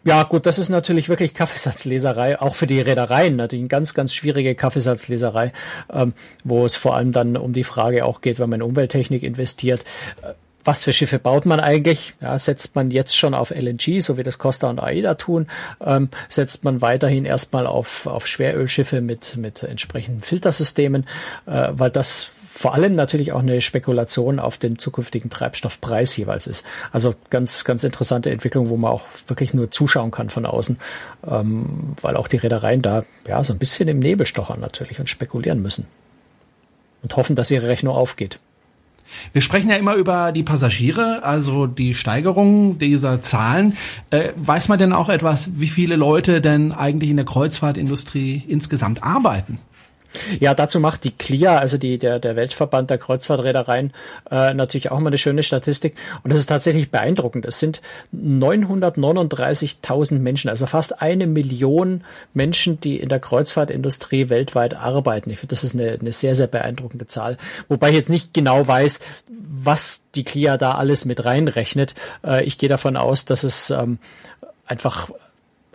Ja, 0.05 0.23
gut, 0.23 0.45
das 0.45 0.59
ist 0.59 0.67
natürlich 0.67 1.07
wirklich 1.07 1.33
Kaffeesatzleserei, 1.33 2.41
auch 2.41 2.55
für 2.55 2.67
die 2.67 2.81
Reedereien 2.81 3.37
natürlich 3.37 3.61
eine 3.61 3.69
ganz, 3.69 3.93
ganz 3.93 4.13
schwierige 4.13 4.53
Kaffeesatzleserei, 4.53 5.53
ähm, 5.89 6.13
wo 6.43 6.65
es 6.65 6.75
vor 6.75 6.97
allem 6.97 7.13
dann 7.13 7.37
um 7.37 7.53
die 7.53 7.63
Frage 7.63 8.03
auch 8.03 8.19
geht, 8.19 8.37
wenn 8.37 8.49
man 8.49 8.59
in 8.59 8.67
Umwelttechnik 8.67 9.23
investiert. 9.23 9.81
Äh, 10.21 10.33
was 10.63 10.83
für 10.83 10.93
Schiffe 10.93 11.19
baut 11.19 11.45
man 11.45 11.59
eigentlich? 11.59 12.13
Ja, 12.21 12.37
setzt 12.39 12.75
man 12.75 12.91
jetzt 12.91 13.17
schon 13.17 13.33
auf 13.33 13.51
LNG, 13.51 14.01
so 14.01 14.17
wie 14.17 14.23
das 14.23 14.37
Costa 14.37 14.69
und 14.69 14.79
AIDA 14.79 15.15
tun? 15.15 15.47
Ähm, 15.83 16.09
setzt 16.29 16.63
man 16.63 16.81
weiterhin 16.81 17.25
erstmal 17.25 17.67
auf, 17.67 18.07
auf 18.07 18.27
Schwerölschiffe 18.27 19.01
mit, 19.01 19.37
mit 19.37 19.63
entsprechenden 19.63 20.21
Filtersystemen, 20.21 21.05
äh, 21.45 21.69
weil 21.71 21.91
das 21.91 22.29
vor 22.55 22.75
allem 22.75 22.93
natürlich 22.93 23.31
auch 23.31 23.39
eine 23.39 23.61
Spekulation 23.61 24.39
auf 24.39 24.59
den 24.59 24.77
zukünftigen 24.77 25.31
Treibstoffpreis 25.31 26.15
jeweils 26.15 26.45
ist. 26.45 26.63
Also 26.91 27.15
ganz, 27.31 27.63
ganz 27.63 27.83
interessante 27.83 28.29
Entwicklung, 28.29 28.69
wo 28.69 28.77
man 28.77 28.91
auch 28.91 29.05
wirklich 29.27 29.55
nur 29.55 29.71
zuschauen 29.71 30.11
kann 30.11 30.29
von 30.29 30.45
außen, 30.45 30.79
ähm, 31.27 31.95
weil 32.01 32.15
auch 32.15 32.27
die 32.27 32.37
Reedereien 32.37 32.83
da 32.83 33.05
ja 33.27 33.43
so 33.43 33.53
ein 33.53 33.59
bisschen 33.59 33.89
im 33.89 33.99
Nebel 33.99 34.27
stochern 34.27 34.59
natürlich 34.59 34.99
und 34.99 35.09
spekulieren 35.09 35.63
müssen 35.63 35.87
und 37.01 37.15
hoffen, 37.17 37.35
dass 37.35 37.49
ihre 37.49 37.67
Rechnung 37.67 37.95
aufgeht. 37.95 38.39
Wir 39.31 39.41
sprechen 39.41 39.69
ja 39.69 39.75
immer 39.75 39.95
über 39.95 40.31
die 40.31 40.43
Passagiere, 40.43 41.23
also 41.23 41.67
die 41.67 41.93
Steigerung 41.93 42.79
dieser 42.79 43.21
Zahlen. 43.21 43.77
Äh, 44.09 44.29
weiß 44.35 44.69
man 44.69 44.79
denn 44.79 44.93
auch 44.93 45.09
etwas, 45.09 45.51
wie 45.55 45.67
viele 45.67 45.95
Leute 45.95 46.41
denn 46.41 46.71
eigentlich 46.71 47.09
in 47.09 47.17
der 47.17 47.25
Kreuzfahrtindustrie 47.25 48.43
insgesamt 48.47 49.03
arbeiten? 49.03 49.59
Ja, 50.39 50.53
dazu 50.53 50.79
macht 50.79 51.03
die 51.03 51.11
CLIA, 51.11 51.57
also 51.57 51.77
die, 51.77 51.97
der, 51.97 52.19
der 52.19 52.35
Weltverband 52.35 52.89
der 52.89 52.97
Kreuzfahrtreedereien, 52.97 53.93
äh, 54.29 54.53
natürlich 54.53 54.91
auch 54.91 54.99
mal 54.99 55.07
eine 55.07 55.17
schöne 55.17 55.43
Statistik. 55.43 55.95
Und 56.23 56.31
das 56.31 56.39
ist 56.39 56.47
tatsächlich 56.47 56.91
beeindruckend. 56.91 57.45
Es 57.45 57.59
sind 57.59 57.81
939.000 58.15 60.19
Menschen, 60.19 60.49
also 60.49 60.65
fast 60.65 61.01
eine 61.01 61.27
Million 61.27 62.03
Menschen, 62.33 62.79
die 62.79 62.99
in 62.99 63.09
der 63.09 63.19
Kreuzfahrtindustrie 63.19 64.29
weltweit 64.29 64.75
arbeiten. 64.75 65.29
Ich 65.29 65.39
finde, 65.39 65.55
das 65.55 65.63
ist 65.63 65.75
eine, 65.75 65.97
eine 65.99 66.13
sehr, 66.13 66.35
sehr 66.35 66.47
beeindruckende 66.47 67.07
Zahl. 67.07 67.37
Wobei 67.67 67.89
ich 67.89 67.95
jetzt 67.95 68.09
nicht 68.09 68.33
genau 68.33 68.67
weiß, 68.67 68.99
was 69.27 70.03
die 70.15 70.23
CLIA 70.23 70.57
da 70.57 70.73
alles 70.73 71.05
mit 71.05 71.25
reinrechnet. 71.25 71.95
Äh, 72.25 72.43
ich 72.43 72.57
gehe 72.57 72.69
davon 72.69 72.97
aus, 72.97 73.25
dass 73.25 73.43
es 73.43 73.69
ähm, 73.69 73.99
einfach 74.65 75.09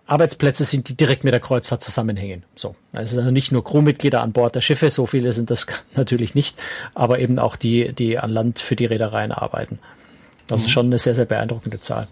Arbeitsplätze 0.09 0.65
sind, 0.65 0.89
die 0.89 0.97
direkt 0.97 1.23
mit 1.23 1.35
der 1.35 1.41
Kreuzfahrt 1.41 1.85
zusammenhängen. 1.85 2.43
So, 2.57 2.75
also 2.93 3.31
nicht 3.31 3.53
nur 3.53 3.63
Crewmitglieder 3.63 4.23
an 4.23 4.33
Bord 4.33 4.55
der 4.55 4.63
Schiffe, 4.63 4.91
so 4.91 5.05
viele 5.05 5.35
sind 5.35 5.51
das 5.51 5.67
natürlich 5.95 6.35
nicht, 6.35 6.61
aber 6.95 7.19
eben 7.19 7.39
auch 7.39 7.57
die, 7.57 7.93
die 7.93 8.19
an 8.19 8.31
Land 8.31 8.59
für 8.59 8.75
die 8.75 8.87
Reedereien 8.87 9.33
arbeiten. 9.33 9.79
Das 10.47 10.61
mhm. 10.61 10.67
ist 10.67 10.73
schon 10.73 10.87
eine 10.87 10.99
sehr, 10.99 11.15
sehr 11.15 11.27
beeindruckende 11.27 11.81
Zahl. 11.81 12.09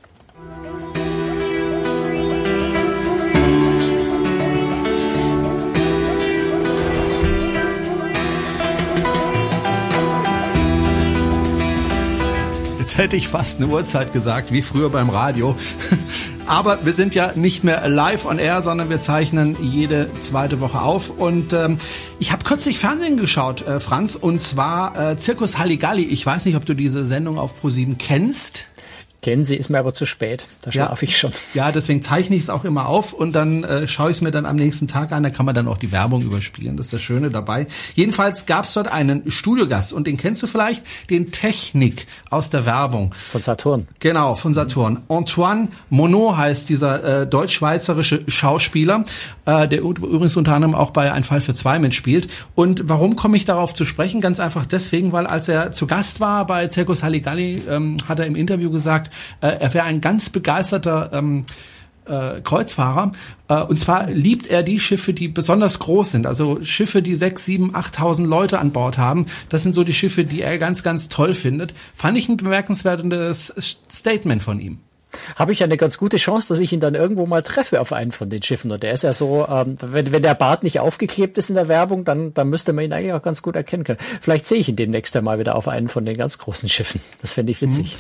Jetzt 12.79 12.99
hätte 12.99 13.17
ich 13.17 13.29
fast 13.29 13.59
eine 13.59 13.69
Uhrzeit 13.73 14.13
gesagt, 14.13 14.53
wie 14.53 14.61
früher 14.61 14.91
beim 14.91 15.09
Radio. 15.09 15.57
Aber 16.47 16.85
wir 16.85 16.93
sind 16.93 17.15
ja 17.17 17.33
nicht 17.35 17.65
mehr 17.65 17.89
live 17.89 18.25
on 18.25 18.39
air, 18.39 18.63
sondern 18.63 18.89
wir 18.89 19.01
zeichnen 19.01 19.57
jede 19.61 20.09
zweite 20.21 20.61
Woche 20.61 20.81
auf. 20.81 21.11
Und 21.11 21.53
ähm, 21.53 21.77
ich 22.21 22.31
habe 22.31 22.45
kürzlich 22.45 22.79
Fernsehen 22.79 23.17
geschaut, 23.17 23.67
äh, 23.67 23.81
Franz, 23.81 24.15
und 24.15 24.41
zwar 24.41 25.13
äh, 25.13 25.19
Zirkus 25.19 25.59
Halligalli. 25.59 26.05
Ich 26.05 26.25
weiß 26.25 26.45
nicht, 26.45 26.57
ob 26.57 26.65
du 26.65 26.75
diese 26.75 27.05
Sendung 27.05 27.39
auf 27.39 27.61
ProSieben 27.61 27.99
kennst 27.99 28.67
sie, 29.45 29.57
ist 29.57 29.69
mir 29.71 29.79
aber 29.79 29.93
zu 29.93 30.07
spät. 30.07 30.45
Da 30.63 30.71
schlafe 30.71 31.05
ja. 31.05 31.11
ich 31.11 31.19
schon. 31.19 31.33
Ja, 31.53 31.73
deswegen 31.73 32.01
zeichne 32.01 32.37
ich 32.37 32.43
es 32.43 32.51
auch 32.51 32.65
immer 32.65 32.87
auf 32.87 33.13
und 33.13 33.33
dann 33.33 33.65
äh, 33.65 33.89
schaue 33.89 34.11
ich 34.11 34.19
es 34.19 34.21
mir 34.23 34.31
dann 34.31 34.47
am 34.47 34.55
nächsten 34.55 34.87
Tag 34.87 35.11
an. 35.11 35.25
Da 35.25 35.31
kann 35.31 35.45
man 35.45 35.55
dann 35.55 35.67
auch 35.67 35.79
die 35.79 35.91
Werbung 35.91 36.23
überspielen. 36.23 36.77
Das 36.77 36.87
ist 36.87 36.93
das 36.93 37.03
Schöne 37.03 37.31
dabei. 37.31 37.67
Jedenfalls 37.95 38.47
gab 38.47 38.67
es 38.67 38.75
dort 38.75 38.87
einen 38.87 39.29
Studiogast 39.31 39.93
und 39.93 40.07
den 40.07 40.17
kennst 40.17 40.43
du 40.45 40.47
vielleicht, 40.47 40.85
den 41.11 41.33
Technik 41.33 42.07
aus 42.31 42.51
der 42.51 42.67
Werbung. 42.67 43.15
Von 43.33 43.43
Saturn. 43.43 43.89
Genau, 43.99 44.37
von 44.37 44.55
Saturn. 44.55 45.03
Antoine 45.09 45.69
Monod 45.91 46.37
heißt 46.37 46.69
dieser 46.69 47.23
äh, 47.23 47.27
deutsch-schweizerische 47.27 48.23
Schauspieler, 48.29 49.05
äh, 49.45 49.67
der 49.67 49.81
übrigens 49.81 50.37
unter 50.37 50.55
anderem 50.55 50.77
auch 50.77 50.91
bei 50.91 51.13
Ein 51.13 51.25
Fall 51.25 51.41
für 51.41 51.55
zwei 51.55 51.81
mitspielt. 51.81 52.29
Und 52.55 52.89
warum 52.89 53.17
komme 53.17 53.37
ich 53.37 53.45
darauf 53.45 53.75
zu 53.75 53.85
sprechen? 53.85 54.21
Ganz 54.21 54.39
einfach 54.39 54.67
deswegen, 54.67 55.13
weil 55.13 55.27
als 55.27 55.49
er 55.49 55.73
zu 55.73 55.87
Gast 55.87 56.21
war 56.21 56.47
bei 56.47 56.71
Circus 56.71 57.03
Halligalli, 57.03 57.63
ähm, 57.69 57.97
hat 58.09 58.19
er 58.19 58.27
im 58.27 58.37
Interview 58.37 58.71
gesagt, 58.71 59.13
äh, 59.41 59.49
er 59.49 59.75
wäre 59.75 59.85
ein 59.85 60.01
ganz 60.01 60.31
begeisterter 60.31 61.11
ähm, 61.13 61.45
äh, 62.07 62.41
Kreuzfahrer. 62.43 63.13
Äh, 63.49 63.63
und 63.63 63.81
zwar 63.81 64.09
liebt 64.11 64.47
er 64.47 64.63
die 64.63 64.81
Schiffe, 64.81 65.13
die 65.13 65.29
besonders 65.29 65.79
groß 65.79 66.13
sind. 66.13 66.27
Also 66.27 66.63
Schiffe, 66.63 67.03
die 67.03 67.17
sechs, 67.17 67.45
sieben, 67.45 67.75
achttausend 67.75 68.29
Leute 68.29 68.59
an 68.59 68.73
Bord 68.73 68.99
haben. 68.99 69.27
Das 69.49 69.63
sind 69.63 69.75
so 69.75 69.85
die 69.85 69.93
Schiffe, 69.93 70.25
die 70.25 70.43
er 70.43 70.59
ganz, 70.59 70.83
ganz 70.83 71.09
toll 71.09 71.35
findet. 71.35 71.75
Fand 71.95 72.17
ich 72.17 72.29
ein 72.29 72.37
bemerkenswertes 72.37 73.81
Statement 73.91 74.43
von 74.43 74.61
ihm 74.61 74.81
habe 75.35 75.53
ich 75.53 75.63
eine 75.63 75.77
ganz 75.77 75.99
gute 75.99 76.19
Chance, 76.19 76.49
dass 76.49 76.61
ich 76.61 76.73
ihn 76.73 76.81
dann 76.81 76.95
irgendwo 76.95 77.27
mal 77.27 77.43
treffe 77.43 77.81
auf 77.81 77.93
einen 77.93 78.13
von 78.13 78.29
den 78.29 78.43
Schiffen. 78.43 78.71
Und 78.71 78.83
der 78.83 78.93
ist 78.93 79.03
ja 79.03 79.13
so, 79.13 79.47
ähm, 79.49 79.79
wenn, 79.81 80.13
wenn 80.13 80.23
der 80.23 80.35
Bart 80.35 80.63
nicht 80.63 80.81
aufgeklebt 80.81 81.39
ist 81.39 81.49
in 81.49 81.55
der 81.55 81.69
Werbung, 81.69 82.05
dann, 82.05 82.35
dann 82.35 82.49
müsste 82.49 82.73
man 82.73 82.85
ihn 82.85 82.93
eigentlich 82.93 83.13
auch 83.13 83.23
ganz 83.23 83.43
gut 83.43 83.57
erkennen 83.57 83.85
können. 83.85 83.99
Vielleicht 84.21 84.47
sehe 84.47 84.59
ich 84.59 84.69
ihn 84.69 84.77
demnächst 84.77 85.17
einmal 85.17 85.39
wieder 85.39 85.55
auf 85.55 85.69
einen 85.69 85.89
von 85.89 86.05
den 86.05 86.17
ganz 86.17 86.39
großen 86.39 86.69
Schiffen. 86.69 87.01
Das 87.21 87.33
fände 87.33 87.51
ich 87.53 87.63
witzig. 87.63 87.97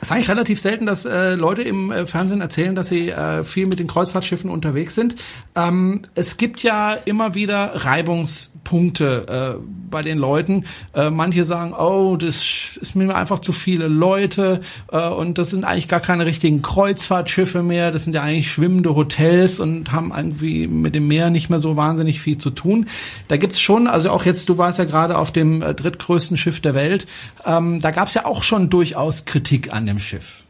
Es 0.00 0.08
ist 0.08 0.12
eigentlich 0.12 0.30
relativ 0.30 0.60
selten, 0.60 0.86
dass 0.86 1.06
äh, 1.06 1.34
Leute 1.34 1.62
im 1.62 1.90
äh, 1.90 2.06
Fernsehen 2.06 2.40
erzählen, 2.40 2.76
dass 2.76 2.88
sie 2.88 3.08
äh, 3.10 3.42
viel 3.42 3.66
mit 3.66 3.80
den 3.80 3.88
Kreuzfahrtschiffen 3.88 4.48
unterwegs 4.48 4.94
sind. 4.94 5.16
Ähm, 5.56 6.02
es 6.14 6.36
gibt 6.36 6.62
ja 6.62 6.92
immer 7.04 7.34
wieder 7.34 7.72
Reibungspunkte 7.74 9.58
äh, 9.58 9.90
bei 9.90 10.02
den 10.02 10.18
Leuten. 10.18 10.66
Äh, 10.94 11.10
manche 11.10 11.44
sagen, 11.44 11.72
oh, 11.72 12.16
das 12.16 12.78
ist 12.80 12.94
mir 12.94 13.12
einfach 13.12 13.40
zu 13.40 13.52
viele 13.52 13.88
Leute 13.88 14.60
äh, 14.92 15.08
und 15.08 15.36
das 15.36 15.50
sind 15.50 15.64
eigentlich 15.64 15.88
gar 15.88 15.98
keine 15.98 16.26
richtigen 16.26 16.62
Kreuzfahrtschiffe 16.62 17.64
mehr. 17.64 17.90
Das 17.90 18.04
sind 18.04 18.14
ja 18.14 18.22
eigentlich 18.22 18.52
schwimmende 18.52 18.94
Hotels 18.94 19.58
und 19.58 19.90
haben 19.90 20.12
irgendwie 20.16 20.68
mit 20.68 20.94
dem 20.94 21.08
Meer 21.08 21.30
nicht 21.30 21.50
mehr 21.50 21.58
so 21.58 21.74
wahnsinnig 21.74 22.20
viel 22.20 22.38
zu 22.38 22.50
tun. 22.50 22.86
Da 23.26 23.36
gibt's 23.36 23.60
schon, 23.60 23.88
also 23.88 24.10
auch 24.10 24.24
jetzt, 24.24 24.48
du 24.48 24.58
warst 24.58 24.78
ja 24.78 24.84
gerade 24.84 25.18
auf 25.18 25.32
dem 25.32 25.58
drittgrößten 25.58 26.36
Schiff 26.36 26.60
der 26.60 26.76
Welt, 26.76 27.08
ähm, 27.44 27.80
da 27.80 27.90
gab's 27.90 28.14
ja 28.14 28.26
auch 28.26 28.44
schon 28.44 28.70
durchaus 28.70 29.24
Kritik 29.24 29.72
an 29.72 29.87
dem 29.88 29.98
Schiff. 29.98 30.44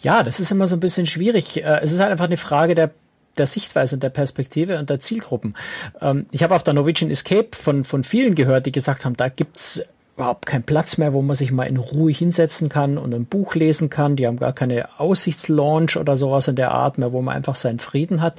Ja, 0.00 0.22
das 0.22 0.40
ist 0.40 0.50
immer 0.50 0.66
so 0.66 0.76
ein 0.76 0.80
bisschen 0.80 1.06
schwierig. 1.06 1.58
Äh, 1.58 1.80
es 1.82 1.92
ist 1.92 2.00
halt 2.00 2.10
einfach 2.10 2.26
eine 2.26 2.36
Frage 2.36 2.74
der 2.74 2.90
der 3.38 3.46
Sichtweise 3.46 3.96
und 3.96 4.02
der 4.02 4.10
Perspektive 4.10 4.78
und 4.78 4.90
der 4.90 5.00
Zielgruppen. 5.00 5.54
Ähm, 6.00 6.26
ich 6.30 6.42
habe 6.42 6.54
auf 6.54 6.62
der 6.62 6.74
Norwegian 6.74 7.10
Escape 7.10 7.50
von, 7.52 7.84
von 7.84 8.04
vielen 8.04 8.34
gehört, 8.34 8.66
die 8.66 8.72
gesagt 8.72 9.04
haben, 9.04 9.16
da 9.16 9.28
gibt's 9.28 9.84
überhaupt 10.16 10.46
keinen 10.46 10.62
Platz 10.62 10.96
mehr, 10.96 11.12
wo 11.12 11.20
man 11.20 11.36
sich 11.36 11.52
mal 11.52 11.64
in 11.64 11.76
Ruhe 11.76 12.10
hinsetzen 12.10 12.70
kann 12.70 12.96
und 12.96 13.14
ein 13.14 13.26
Buch 13.26 13.54
lesen 13.54 13.90
kann. 13.90 14.16
Die 14.16 14.26
haben 14.26 14.38
gar 14.38 14.54
keine 14.54 14.98
Aussichtslaunch 14.98 15.98
oder 15.98 16.16
sowas 16.16 16.48
in 16.48 16.56
der 16.56 16.72
Art 16.72 16.96
mehr, 16.96 17.12
wo 17.12 17.20
man 17.20 17.36
einfach 17.36 17.56
seinen 17.56 17.78
Frieden 17.78 18.22
hat. 18.22 18.34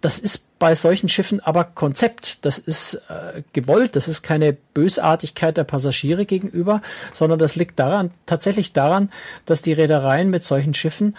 Das 0.00 0.18
ist 0.18 0.58
bei 0.58 0.74
solchen 0.74 1.08
Schiffen 1.08 1.40
aber 1.40 1.64
Konzept. 1.64 2.44
Das 2.44 2.58
ist 2.58 2.94
äh, 3.08 3.42
gewollt. 3.52 3.96
Das 3.96 4.08
ist 4.08 4.22
keine 4.22 4.52
Bösartigkeit 4.52 5.56
der 5.56 5.64
Passagiere 5.64 6.26
gegenüber, 6.26 6.82
sondern 7.12 7.38
das 7.38 7.56
liegt 7.56 7.78
daran, 7.78 8.10
tatsächlich 8.26 8.72
daran, 8.72 9.10
dass 9.44 9.62
die 9.62 9.72
Reedereien 9.72 10.30
mit 10.30 10.44
solchen 10.44 10.74
Schiffen 10.74 11.16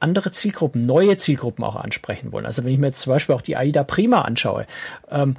andere 0.00 0.32
Zielgruppen, 0.32 0.82
neue 0.82 1.16
Zielgruppen 1.18 1.64
auch 1.64 1.76
ansprechen 1.76 2.32
wollen. 2.32 2.46
Also 2.46 2.64
wenn 2.64 2.72
ich 2.72 2.78
mir 2.78 2.88
jetzt 2.88 3.02
zum 3.02 3.12
Beispiel 3.12 3.34
auch 3.34 3.42
die 3.42 3.56
AIDA 3.56 3.84
Prima 3.84 4.22
anschaue, 4.22 4.66
ähm, 5.10 5.36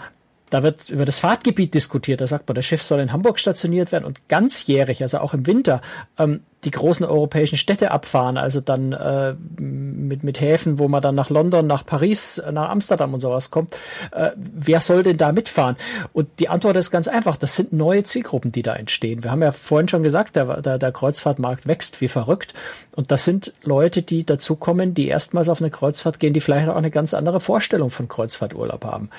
da 0.52 0.64
wird 0.64 0.90
über 0.90 1.06
das 1.06 1.20
Fahrtgebiet 1.20 1.74
diskutiert. 1.74 2.20
Da 2.20 2.28
sagt 2.28 2.48
man, 2.48 2.56
das 2.56 2.66
Schiff 2.66 2.84
soll 2.84 3.00
in 3.00 3.14
Hamburg 3.14 3.40
stationiert 3.40 3.92
werden 3.94 4.04
und 4.04 4.28
ganzjährig, 4.28 5.02
also 5.02 5.20
auch 5.20 5.34
im 5.34 5.48
Winter, 5.48 5.82
ähm, 6.20 6.42
die 6.66 6.72
großen 6.72 7.06
europäischen 7.06 7.56
Städte 7.58 7.92
abfahren. 7.92 8.38
Also 8.38 8.60
dann 8.60 8.92
äh, 8.92 9.34
mit, 9.58 10.24
mit 10.24 10.42
Häfen, 10.42 10.78
wo 10.78 10.90
man 10.90 11.02
dann 11.02 11.16
nach 11.16 11.30
London, 11.30 11.68
nach 11.68 11.86
Paris, 11.86 12.42
nach 12.52 12.70
Amsterdam 12.70 13.14
und 13.14 13.22
sowas 13.22 13.50
kommt. 13.50 13.74
Äh, 14.12 14.32
wer 14.36 14.82
soll 14.82 15.04
denn 15.04 15.18
da 15.18 15.32
mitfahren? 15.32 15.78
Und 16.12 16.28
die 16.40 16.50
Antwort 16.50 16.76
ist 16.76 16.92
ganz 16.92 17.08
einfach. 17.08 17.38
Das 17.38 17.56
sind 17.56 17.72
neue 17.72 18.04
Zielgruppen, 18.04 18.52
die 18.52 18.62
da 18.62 18.76
entstehen. 18.76 19.24
Wir 19.24 19.32
haben 19.32 19.42
ja 19.42 19.54
vorhin 19.54 19.88
schon 19.88 20.04
gesagt, 20.04 20.36
der, 20.36 20.62
der, 20.62 20.78
der 20.78 20.92
Kreuzfahrtmarkt 20.92 21.66
wächst 21.66 22.02
wie 22.02 22.10
verrückt. 22.10 22.54
Und 22.94 23.10
das 23.10 23.24
sind 23.24 23.54
Leute, 23.64 24.02
die 24.02 24.26
dazukommen, 24.26 24.94
die 24.94 25.08
erstmals 25.08 25.48
auf 25.48 25.62
eine 25.62 25.72
Kreuzfahrt 25.72 26.20
gehen, 26.20 26.34
die 26.34 26.42
vielleicht 26.42 26.68
auch 26.68 26.76
eine 26.76 26.92
ganz 26.92 27.14
andere 27.14 27.40
Vorstellung 27.40 27.90
von 27.90 28.10
Kreuzfahrturlaub 28.10 28.84
haben 28.84 29.10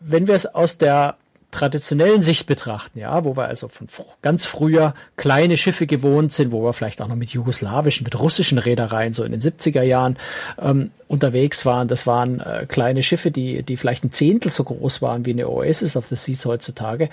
wenn 0.00 0.26
wir 0.26 0.34
es 0.34 0.46
aus 0.46 0.78
der 0.78 1.16
traditionellen 1.50 2.22
Sicht 2.22 2.46
betrachten, 2.46 3.00
ja, 3.00 3.24
wo 3.24 3.36
wir 3.36 3.46
also 3.46 3.68
von 3.68 3.88
ganz 4.22 4.46
früher 4.46 4.94
kleine 5.16 5.56
Schiffe 5.56 5.86
gewohnt 5.86 6.32
sind, 6.32 6.52
wo 6.52 6.62
wir 6.62 6.72
vielleicht 6.72 7.02
auch 7.02 7.08
noch 7.08 7.16
mit 7.16 7.30
jugoslawischen, 7.30 8.04
mit 8.04 8.18
russischen 8.18 8.58
Reedereien 8.58 9.14
so 9.14 9.24
in 9.24 9.32
den 9.32 9.40
70er 9.40 9.82
Jahren 9.82 10.16
ähm, 10.60 10.92
unterwegs 11.08 11.66
waren. 11.66 11.88
Das 11.88 12.06
waren 12.06 12.40
äh, 12.40 12.66
kleine 12.68 13.02
Schiffe, 13.02 13.32
die, 13.32 13.64
die 13.64 13.76
vielleicht 13.76 14.04
ein 14.04 14.12
Zehntel 14.12 14.52
so 14.52 14.62
groß 14.62 15.02
waren 15.02 15.26
wie 15.26 15.32
eine 15.32 15.48
Oasis 15.48 15.96
of 15.96 16.06
the 16.06 16.16
Seas 16.16 16.46
heutzutage. 16.46 17.08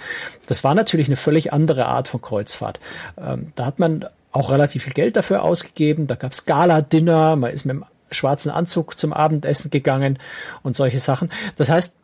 Das 0.45 0.63
war 0.63 0.75
natürlich 0.75 1.07
eine 1.07 1.17
völlig 1.17 1.51
andere 1.51 1.87
Art 1.87 2.07
von 2.07 2.21
Kreuzfahrt. 2.21 2.79
Ähm, 3.19 3.53
da 3.55 3.65
hat 3.65 3.79
man 3.79 4.05
auch 4.31 4.51
relativ 4.51 4.83
viel 4.83 4.93
Geld 4.93 5.15
dafür 5.15 5.41
ausgegeben. 5.41 6.05
Da 6.05 6.13
gab's 6.13 6.45
Gala-Dinner, 6.45 7.35
man 7.37 7.51
ist 7.51 7.65
mit 7.65 7.77
dem 7.77 7.85
schwarzen 8.11 8.51
Anzug 8.51 8.99
zum 8.99 9.13
Abendessen 9.13 9.71
gegangen 9.71 10.19
und 10.61 10.75
solche 10.75 10.99
Sachen. 10.99 11.31
Das 11.55 11.69
heißt, 11.69 11.95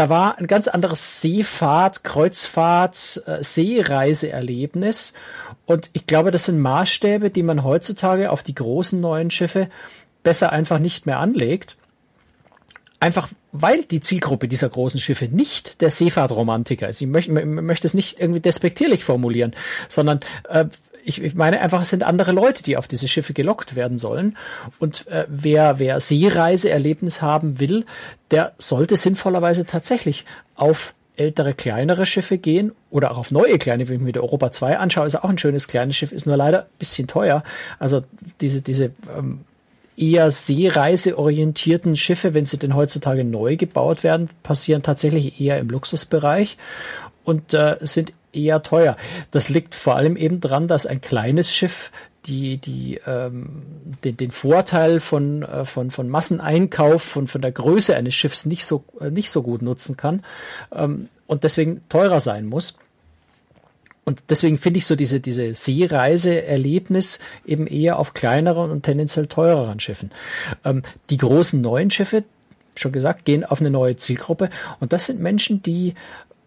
da 0.00 0.08
war 0.08 0.38
ein 0.38 0.46
ganz 0.46 0.66
anderes 0.66 1.20
Seefahrt, 1.20 2.04
Kreuzfahrt, 2.04 3.22
äh, 3.26 3.44
Seereiseerlebnis. 3.44 5.12
Und 5.66 5.90
ich 5.92 6.06
glaube, 6.06 6.30
das 6.30 6.46
sind 6.46 6.58
Maßstäbe, 6.58 7.28
die 7.28 7.42
man 7.42 7.64
heutzutage 7.64 8.30
auf 8.30 8.42
die 8.42 8.54
großen 8.54 8.98
neuen 8.98 9.30
Schiffe 9.30 9.68
besser 10.22 10.52
einfach 10.52 10.78
nicht 10.78 11.04
mehr 11.04 11.18
anlegt. 11.18 11.76
Einfach 12.98 13.28
weil 13.52 13.82
die 13.82 14.00
Zielgruppe 14.00 14.48
dieser 14.48 14.70
großen 14.70 15.00
Schiffe 15.00 15.26
nicht 15.26 15.82
der 15.82 15.90
Seefahrtromantiker 15.90 16.88
ist. 16.88 17.02
Ich 17.02 17.06
möchte, 17.06 17.32
möchte 17.32 17.86
es 17.86 17.92
nicht 17.92 18.18
irgendwie 18.18 18.40
despektierlich 18.40 19.04
formulieren, 19.04 19.54
sondern 19.88 20.20
äh, 20.48 20.64
ich, 21.04 21.22
ich 21.22 21.34
meine 21.34 21.60
einfach, 21.60 21.82
es 21.82 21.90
sind 21.90 22.02
andere 22.02 22.32
Leute, 22.32 22.62
die 22.62 22.76
auf 22.76 22.88
diese 22.88 23.08
Schiffe 23.08 23.32
gelockt 23.32 23.74
werden 23.76 23.98
sollen. 23.98 24.36
Und 24.78 25.06
äh, 25.08 25.26
wer, 25.28 25.78
wer 25.78 26.00
Seereiseerlebnis 26.00 27.22
haben 27.22 27.60
will, 27.60 27.84
der 28.30 28.52
sollte 28.58 28.96
sinnvollerweise 28.96 29.66
tatsächlich 29.66 30.24
auf 30.54 30.94
ältere, 31.16 31.52
kleinere 31.52 32.06
Schiffe 32.06 32.38
gehen 32.38 32.72
oder 32.90 33.10
auch 33.10 33.18
auf 33.18 33.30
neue 33.30 33.58
kleine, 33.58 33.88
wenn 33.88 33.96
ich 33.96 34.00
mir 34.02 34.12
die 34.12 34.20
Europa 34.20 34.52
2 34.52 34.78
anschaue, 34.78 35.06
ist 35.06 35.16
auch 35.16 35.28
ein 35.28 35.38
schönes 35.38 35.68
kleines 35.68 35.96
Schiff, 35.96 36.12
ist 36.12 36.26
nur 36.26 36.36
leider 36.36 36.62
ein 36.62 36.78
bisschen 36.78 37.08
teuer. 37.08 37.42
Also 37.78 38.02
diese, 38.40 38.62
diese 38.62 38.92
ähm, 39.16 39.40
eher 39.96 40.30
seereiseorientierten 40.30 41.94
Schiffe, 41.94 42.32
wenn 42.32 42.46
sie 42.46 42.56
denn 42.58 42.74
heutzutage 42.74 43.24
neu 43.24 43.56
gebaut 43.56 44.02
werden, 44.02 44.30
passieren 44.42 44.82
tatsächlich 44.82 45.40
eher 45.40 45.58
im 45.58 45.68
Luxusbereich 45.68 46.56
und 47.24 47.52
äh, 47.52 47.76
sind 47.80 48.12
eher 48.32 48.62
teuer. 48.62 48.96
Das 49.30 49.48
liegt 49.48 49.74
vor 49.74 49.96
allem 49.96 50.16
eben 50.16 50.40
dran, 50.40 50.68
dass 50.68 50.86
ein 50.86 51.00
kleines 51.00 51.52
Schiff 51.52 51.90
die, 52.26 52.58
die, 52.58 53.00
ähm, 53.06 53.62
den, 54.04 54.16
den 54.16 54.30
Vorteil 54.30 55.00
von, 55.00 55.42
äh, 55.42 55.64
von, 55.64 55.90
von 55.90 56.08
Masseneinkauf, 56.08 57.02
von, 57.02 57.26
von 57.26 57.40
der 57.40 57.52
Größe 57.52 57.96
eines 57.96 58.14
Schiffs 58.14 58.46
nicht 58.46 58.64
so, 58.64 58.84
äh, 59.00 59.10
nicht 59.10 59.30
so 59.30 59.42
gut 59.42 59.62
nutzen 59.62 59.96
kann 59.96 60.22
ähm, 60.72 61.08
und 61.26 61.44
deswegen 61.44 61.82
teurer 61.88 62.20
sein 62.20 62.46
muss. 62.46 62.76
Und 64.04 64.22
deswegen 64.28 64.56
finde 64.58 64.78
ich 64.78 64.86
so 64.86 64.96
diese, 64.96 65.20
diese 65.20 65.54
Seereise-Erlebnis 65.54 67.20
eben 67.46 67.66
eher 67.66 67.98
auf 67.98 68.12
kleineren 68.12 68.70
und 68.70 68.82
tendenziell 68.82 69.26
teureren 69.26 69.78
Schiffen. 69.78 70.10
Ähm, 70.64 70.82
die 71.10 71.16
großen 71.16 71.60
neuen 71.60 71.90
Schiffe, 71.90 72.24
schon 72.74 72.92
gesagt, 72.92 73.24
gehen 73.24 73.44
auf 73.44 73.60
eine 73.60 73.70
neue 73.70 73.96
Zielgruppe. 73.96 74.50
Und 74.80 74.92
das 74.92 75.06
sind 75.06 75.20
Menschen, 75.20 75.62
die 75.62 75.94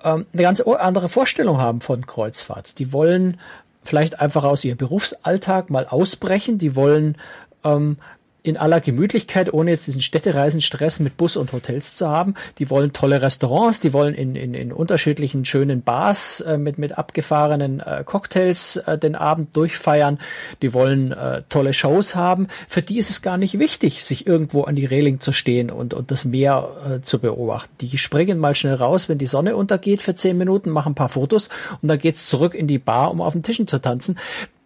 ähm, 0.03 0.25
eine 0.33 0.41
ganz 0.41 0.61
andere 0.61 1.09
Vorstellung 1.09 1.57
haben 1.57 1.81
von 1.81 2.05
Kreuzfahrt. 2.05 2.79
Die 2.79 2.93
wollen 2.93 3.39
vielleicht 3.83 4.19
einfach 4.19 4.43
aus 4.43 4.63
ihrem 4.63 4.77
Berufsalltag 4.77 5.69
mal 5.69 5.85
ausbrechen. 5.87 6.57
Die 6.57 6.75
wollen 6.75 7.17
ähm, 7.63 7.97
in 8.43 8.58
aller 8.58 8.82
Gemütlichkeit, 8.82 9.53
ohne 9.53 9.71
jetzt 9.71 9.88
diesen 9.88 10.01
Städtereisenstress 10.01 10.99
mit 10.99 11.15
Bus 11.15 11.38
und 11.38 11.53
Hotels 11.53 11.95
zu 11.95 12.10
haben. 12.10 12.36
Die 12.60 12.69
wollen 12.69 12.91
tolle 12.91 13.21
Restaurants, 13.21 13.79
die 13.79 13.93
wollen 13.93 14.13
in, 14.13 14.36
in, 14.36 14.53
in 14.53 14.73
unterschiedlichen 14.73 15.45
schönen 15.45 15.82
Bars 15.82 16.41
äh, 16.41 16.58
mit, 16.58 16.77
mit 16.77 16.97
abgefahrenen 16.97 17.79
äh, 17.79 18.03
Cocktails 18.06 18.75
äh, 18.75 18.97
den 18.97 19.15
Abend 19.15 19.56
durchfeiern. 19.56 20.19
Die 20.62 20.73
wollen 20.73 21.13
äh, 21.13 21.43
tolle 21.47 21.73
Shows 21.73 22.15
haben. 22.15 22.49
Für 22.67 22.82
die 22.82 22.97
ist 22.97 23.10
es 23.10 23.21
gar 23.21 23.38
nicht 23.38 23.60
wichtig, 23.60 24.03
sich 24.03 24.27
irgendwo 24.27 24.63
an 24.63 24.75
die 24.75 24.86
Reling 24.86 25.21
zu 25.21 25.32
stehen 25.32 25.71
und, 25.71 25.93
und 25.93 26.12
das 26.12 26.25
Meer 26.25 26.69
äh, 26.86 27.01
zu 27.01 27.19
beobachten. 27.19 27.71
Die 27.79 27.97
springen 27.97 28.39
mal 28.39 28.56
schnell 28.56 28.75
raus, 28.75 29.08
wenn 29.08 29.19
die 29.19 29.25
Sonne 29.25 29.56
untergeht 29.56 30.01
für 30.01 30.15
zehn 30.15 30.38
Minuten, 30.38 30.69
machen 30.69 30.91
ein 30.91 30.95
paar 30.95 31.10
Fotos 31.10 31.47
und 31.82 31.88
dann 31.88 31.97
geht's 31.97 32.27
zurück 32.27 32.56
in 32.56 32.67
die 32.67 32.77
Bar, 32.77 33.12
um 33.12 33.21
auf 33.21 33.32
den 33.32 33.43
Tischen 33.43 33.67
zu 33.67 33.79
tanzen. 33.79 34.17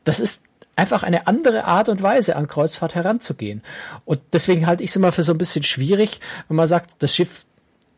Das 0.04 0.20
ist 0.20 0.47
einfach 0.78 1.04
eine 1.04 1.28
andere 1.28 1.66
Art 1.66 1.90
und 1.90 2.02
Weise 2.02 2.36
an 2.36 2.48
Kreuzfahrt 2.48 2.96
heranzugehen. 2.96 3.62
Und 4.06 4.22
deswegen 4.32 4.68
halte 4.68 4.84
ich 4.84 4.92
es 4.92 4.96
immer 4.96 5.12
für 5.12 5.24
so 5.24 5.34
ein 5.34 5.38
bisschen 5.38 5.64
schwierig, 5.64 6.22
wenn 6.48 6.56
man 6.56 6.68
sagt, 6.68 6.92
das 7.00 7.16
Schiff 7.16 7.46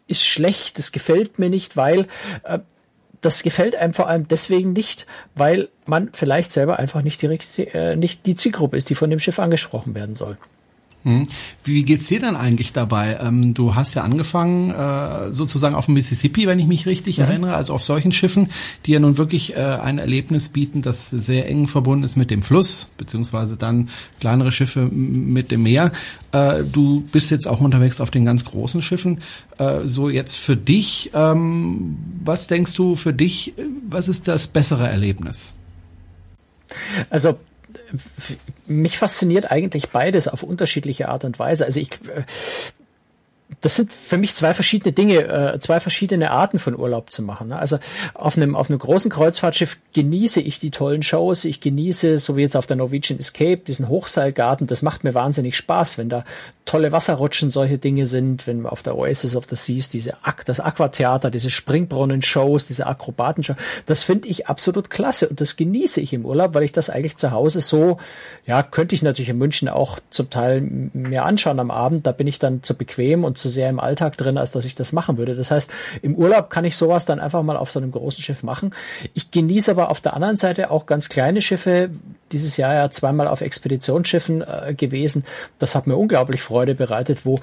ist 0.08 0.26
schlecht, 0.26 0.80
das 0.80 0.92
gefällt 0.92 1.38
mir 1.38 1.50
nicht, 1.50 1.78
weil 1.78 2.08
äh, 2.44 2.60
das 3.22 3.44
gefällt 3.44 3.76
einem 3.76 3.94
vor 3.94 4.08
allem 4.08 4.28
deswegen 4.28 4.74
nicht, 4.74 5.06
weil 5.36 5.68
man 5.86 6.10
vielleicht 6.14 6.54
selber 6.54 6.80
einfach 6.80 7.02
nicht 7.02 7.22
direkt 7.22 7.60
äh, 7.60 7.96
nicht 7.96 8.26
die 8.26 8.36
Zielgruppe 8.36 8.78
ist, 8.78 8.90
die 8.90 8.96
von 8.96 9.10
dem 9.10 9.20
Schiff 9.20 9.40
angesprochen 9.40 9.94
werden 9.94 10.16
soll. 10.16 10.38
Hm. 11.04 11.28
Wie 11.64 11.84
geht's 11.84 12.08
dir 12.08 12.20
denn 12.20 12.36
eigentlich 12.36 12.74
dabei? 12.74 13.18
Ähm, 13.22 13.54
du 13.54 13.74
hast 13.76 13.94
ja 13.94 14.04
angefangen 14.04 14.72
äh, 14.72 15.32
sozusagen 15.32 15.74
auf 15.74 15.86
dem 15.86 15.94
Mississippi, 15.94 16.46
wenn 16.46 16.60
ich 16.60 16.68
mich 16.68 16.86
richtig 16.86 17.20
mhm. 17.20 17.24
erinnere, 17.24 17.56
also 17.56 17.74
auf 17.74 17.84
solchen 17.84 18.12
Schiffen, 18.12 18.50
die 18.86 18.92
ja 18.92 19.00
nun 19.00 19.18
wirklich 19.18 19.56
äh, 19.56 19.60
ein 19.60 19.98
Erlebnis 19.98 20.50
bieten, 20.50 20.82
das 20.82 21.10
sehr 21.10 21.48
eng 21.48 21.68
verbunden 21.68 22.04
ist 22.04 22.18
mit 22.18 22.32
dem 22.32 22.42
Fluss, 22.42 22.92
beziehungsweise 22.98 23.56
dann 23.56 23.88
kleinere 24.20 24.52
Schiffe 24.52 24.88
mit 24.88 25.52
dem 25.52 25.64
Meer. 25.64 25.94
Äh, 26.34 26.64
du 26.70 27.06
bist 27.14 27.32
jetzt 27.32 27.48
auch 27.48 27.62
unterwegs 27.62 28.02
auf 28.02 28.12
den 28.12 28.26
ganz 28.26 28.44
großen 28.44 28.82
Schiffen. 28.82 29.20
So 29.84 30.10
jetzt 30.10 30.36
für 30.36 30.56
dich, 30.56 31.12
ähm, 31.14 31.98
was 32.24 32.48
denkst 32.48 32.76
du 32.76 32.96
für 32.96 33.14
dich, 33.14 33.54
was 33.90 34.08
ist 34.08 34.30
das 34.30 34.48
bessere 34.48 34.88
Erlebnis? 34.88 35.58
Also 37.10 37.38
mich 38.68 38.98
fasziniert 38.98 39.52
eigentlich 39.52 39.90
beides 39.90 40.28
auf 40.28 40.44
unterschiedliche 40.44 41.10
Art 41.10 41.26
und 41.26 41.40
Weise. 41.40 41.66
Also 41.66 41.80
ich, 41.80 41.90
äh, 41.94 42.24
das 43.62 43.76
sind 43.76 43.92
für 43.92 44.18
mich 44.18 44.36
zwei 44.36 44.54
verschiedene 44.54 44.94
Dinge, 44.94 45.24
äh, 45.56 45.60
zwei 45.60 45.80
verschiedene 45.80 46.32
Arten 46.32 46.60
von 46.60 46.78
Urlaub 46.78 47.12
zu 47.12 47.24
machen. 47.24 47.50
Ne? 47.50 47.58
Also 47.58 47.80
auf 48.14 48.38
einem, 48.38 48.56
auf 48.56 48.70
einem 48.70 48.80
großen 48.80 49.10
Kreuzfahrtschiff 49.10 49.78
genieße 49.94 50.40
ich 50.40 50.60
die 50.60 50.72
tollen 50.72 51.04
Shows, 51.04 51.46
ich 51.46 51.60
genieße, 51.60 52.20
so 52.20 52.38
wie 52.38 52.42
jetzt 52.42 52.56
auf 52.56 52.68
der 52.68 52.78
Norwegian 52.78 53.20
Escape, 53.20 53.58
diesen 53.58 53.90
Hochseilgarten, 53.90 54.68
das 54.68 54.82
macht 54.82 55.04
mir 55.04 55.14
wahnsinnig 55.14 55.58
Spaß, 55.58 55.98
wenn 55.98 56.10
da 56.10 56.26
tolle 56.70 56.92
Wasserrutschen 56.92 57.50
solche 57.50 57.80
Dinge 57.80 58.06
sind, 58.06 58.46
wenn 58.46 58.68
auf 58.68 58.84
der 58.84 58.96
Oasis 58.96 59.36
of 59.36 59.48
the 59.50 59.56
Seas 59.56 59.90
diese 59.90 60.14
das 60.46 60.60
Aquatheater, 60.60 61.32
diese 61.32 61.50
Springbrunnen-Shows, 61.50 62.68
diese 62.68 62.86
Akrobatenshow, 62.86 63.56
das 63.88 64.04
finde 64.04 64.28
ich 64.28 64.46
absolut 64.46 64.92
klasse 64.92 65.28
und 65.30 65.42
das 65.42 65.56
genieße 65.56 66.00
ich 66.00 66.14
im 66.14 66.28
Urlaub, 66.28 66.54
weil 66.54 66.62
ich 66.62 66.72
das 66.72 66.92
eigentlich 66.92 67.18
zu 67.18 67.32
Hause 67.32 67.62
so, 67.62 67.98
ja, 68.46 68.62
könnte 68.62 68.94
ich 68.94 69.02
natürlich 69.02 69.30
in 69.30 69.40
München 69.40 69.68
auch 69.68 69.98
zum 70.12 70.30
Teil 70.30 70.62
mir 70.62 71.26
anschauen 71.26 71.60
am 71.60 71.72
Abend, 71.72 72.06
da 72.06 72.12
bin 72.12 72.28
ich 72.28 72.38
dann 72.38 72.62
zu 72.62 72.76
bequem 72.76 73.24
und 73.24 73.40
zu 73.40 73.50
sehr 73.50 73.68
im 73.68 73.80
Alltag 73.80 74.16
drin, 74.18 74.38
als 74.38 74.52
dass 74.52 74.66
ich 74.66 74.76
das 74.76 74.94
machen 74.94 75.18
würde. 75.18 75.34
Das 75.34 75.50
heißt, 75.50 75.72
im 76.04 76.14
Urlaub 76.14 76.52
kann 76.52 76.66
ich 76.66 76.78
sowas 76.78 77.06
dann 77.06 77.20
einfach 77.20 77.42
mal 77.42 77.58
auf 77.58 77.72
so 77.72 77.80
einem 77.80 77.90
großen 77.90 78.22
Schiff 78.22 78.44
machen. 78.44 78.76
Ich 79.16 79.32
genieße 79.32 79.72
aber 79.72 79.90
auf 79.90 80.02
der 80.02 80.14
anderen 80.14 80.38
Seite 80.38 80.70
auch 80.70 80.86
ganz 80.86 81.10
kleine 81.10 81.42
Schiffe, 81.42 81.90
dieses 82.32 82.58
Jahr 82.58 82.76
ja 82.76 82.92
zweimal 82.92 83.28
auf 83.28 83.42
Expeditionsschiffen 83.42 84.42
äh, 84.42 84.76
gewesen. 84.76 85.26
Das 85.58 85.74
hat 85.74 85.88
mir 85.88 85.98
unglaublich 85.98 86.44
Freude 86.44 86.59
bereitet, 86.66 87.26
wo 87.26 87.40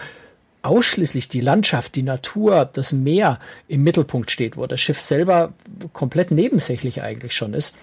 ausschließlich 0.62 1.28
die 1.28 1.40
Landschaft, 1.40 1.94
die 1.94 2.02
Natur, 2.02 2.68
das 2.72 2.92
Meer 2.92 3.38
im 3.68 3.84
Mittelpunkt 3.84 4.30
steht, 4.30 4.56
wo 4.56 4.66
das 4.66 4.80
Schiff 4.80 5.00
selber 5.00 5.52
komplett 5.92 6.30
nebensächlich 6.30 7.02
eigentlich 7.02 7.34
schon 7.34 7.54
ist. 7.54 7.76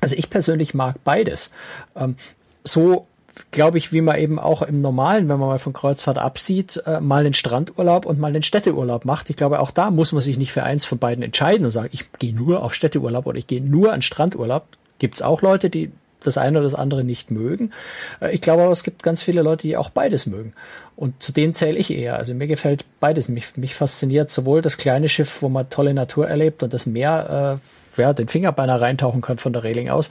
Also 0.00 0.16
ich 0.16 0.28
persönlich 0.28 0.74
mag 0.74 0.96
beides. 1.04 1.50
Ähm, 1.94 2.16
so 2.64 3.06
glaube 3.50 3.78
ich, 3.78 3.92
wie 3.92 4.00
man 4.00 4.18
eben 4.18 4.38
auch 4.38 4.62
im 4.62 4.80
normalen, 4.80 5.28
wenn 5.28 5.38
man 5.38 5.48
mal 5.48 5.58
von 5.58 5.72
Kreuzfahrt 5.72 6.18
absieht, 6.18 6.82
äh, 6.86 7.00
mal 7.00 7.20
einen 7.20 7.34
Strandurlaub 7.34 8.06
und 8.06 8.18
mal 8.18 8.28
einen 8.28 8.42
Städteurlaub 8.42 9.04
macht. 9.04 9.30
Ich 9.30 9.36
glaube, 9.36 9.60
auch 9.60 9.70
da 9.70 9.90
muss 9.90 10.12
man 10.12 10.22
sich 10.22 10.38
nicht 10.38 10.52
für 10.52 10.62
eins 10.62 10.84
von 10.84 10.98
beiden 10.98 11.22
entscheiden 11.22 11.64
und 11.64 11.70
sagen, 11.70 11.90
ich 11.92 12.10
gehe 12.18 12.34
nur 12.34 12.62
auf 12.62 12.74
Städteurlaub 12.74 13.26
oder 13.26 13.38
ich 13.38 13.46
gehe 13.46 13.62
nur 13.62 13.92
an 13.92 14.02
Strandurlaub. 14.02 14.66
Gibt 14.98 15.16
es 15.16 15.22
auch 15.22 15.42
Leute, 15.42 15.70
die 15.70 15.92
das 16.26 16.38
eine 16.38 16.58
oder 16.58 16.68
das 16.68 16.74
andere 16.74 17.04
nicht 17.04 17.30
mögen. 17.30 17.72
Äh, 18.20 18.34
ich 18.34 18.40
glaube 18.40 18.62
aber, 18.62 18.72
es 18.72 18.82
gibt 18.82 19.02
ganz 19.02 19.22
viele 19.22 19.42
Leute, 19.42 19.62
die 19.62 19.76
auch 19.76 19.90
beides 19.90 20.26
mögen. 20.26 20.52
Und 20.96 21.22
zu 21.22 21.32
denen 21.32 21.54
zähle 21.54 21.76
ich 21.78 21.90
eher. 21.90 22.16
Also 22.16 22.34
mir 22.34 22.46
gefällt 22.46 22.84
beides. 23.00 23.28
Mich, 23.28 23.56
mich 23.56 23.74
fasziniert 23.74 24.30
sowohl 24.30 24.62
das 24.62 24.78
kleine 24.78 25.08
Schiff, 25.10 25.42
wo 25.42 25.48
man 25.48 25.68
tolle 25.68 25.92
Natur 25.92 26.26
erlebt 26.26 26.62
und 26.62 26.72
das 26.72 26.86
Meer, 26.86 27.60
äh, 27.96 28.00
ja, 28.00 28.12
den 28.12 28.28
Finger 28.28 28.52
beinahe 28.52 28.80
reintauchen 28.80 29.20
kann 29.20 29.38
von 29.38 29.52
der 29.52 29.62
Reling 29.62 29.90
aus. 29.90 30.08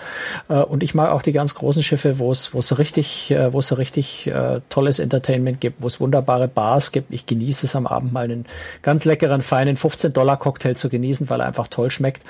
Äh, 0.47 0.55
und 0.55 0.83
ich 0.83 0.93
mag 0.93 1.11
auch 1.11 1.23
die 1.23 1.31
ganz 1.31 1.55
großen 1.55 1.81
Schiffe, 1.81 2.19
wo 2.19 2.31
es, 2.31 2.53
wo 2.53 2.59
es 2.59 2.67
so 2.67 2.75
richtig, 2.75 3.31
äh, 3.31 3.51
wo 3.51 3.59
es 3.59 3.67
so 3.67 3.75
richtig 3.75 4.27
äh, 4.27 4.61
tolles 4.69 4.99
Entertainment 4.99 5.59
gibt, 5.59 5.81
wo 5.81 5.87
es 5.87 5.99
wunderbare 5.99 6.47
Bars 6.47 6.91
gibt. 6.91 7.11
Ich 7.13 7.25
genieße 7.25 7.65
es 7.65 7.75
am 7.75 7.87
Abend 7.87 8.13
mal 8.13 8.25
einen 8.25 8.45
ganz 8.83 9.05
leckeren, 9.05 9.41
feinen 9.41 9.77
15-Dollar-Cocktail 9.77 10.75
zu 10.75 10.89
genießen, 10.89 11.29
weil 11.29 11.39
er 11.39 11.47
einfach 11.47 11.67
toll 11.67 11.89
schmeckt. 11.89 12.21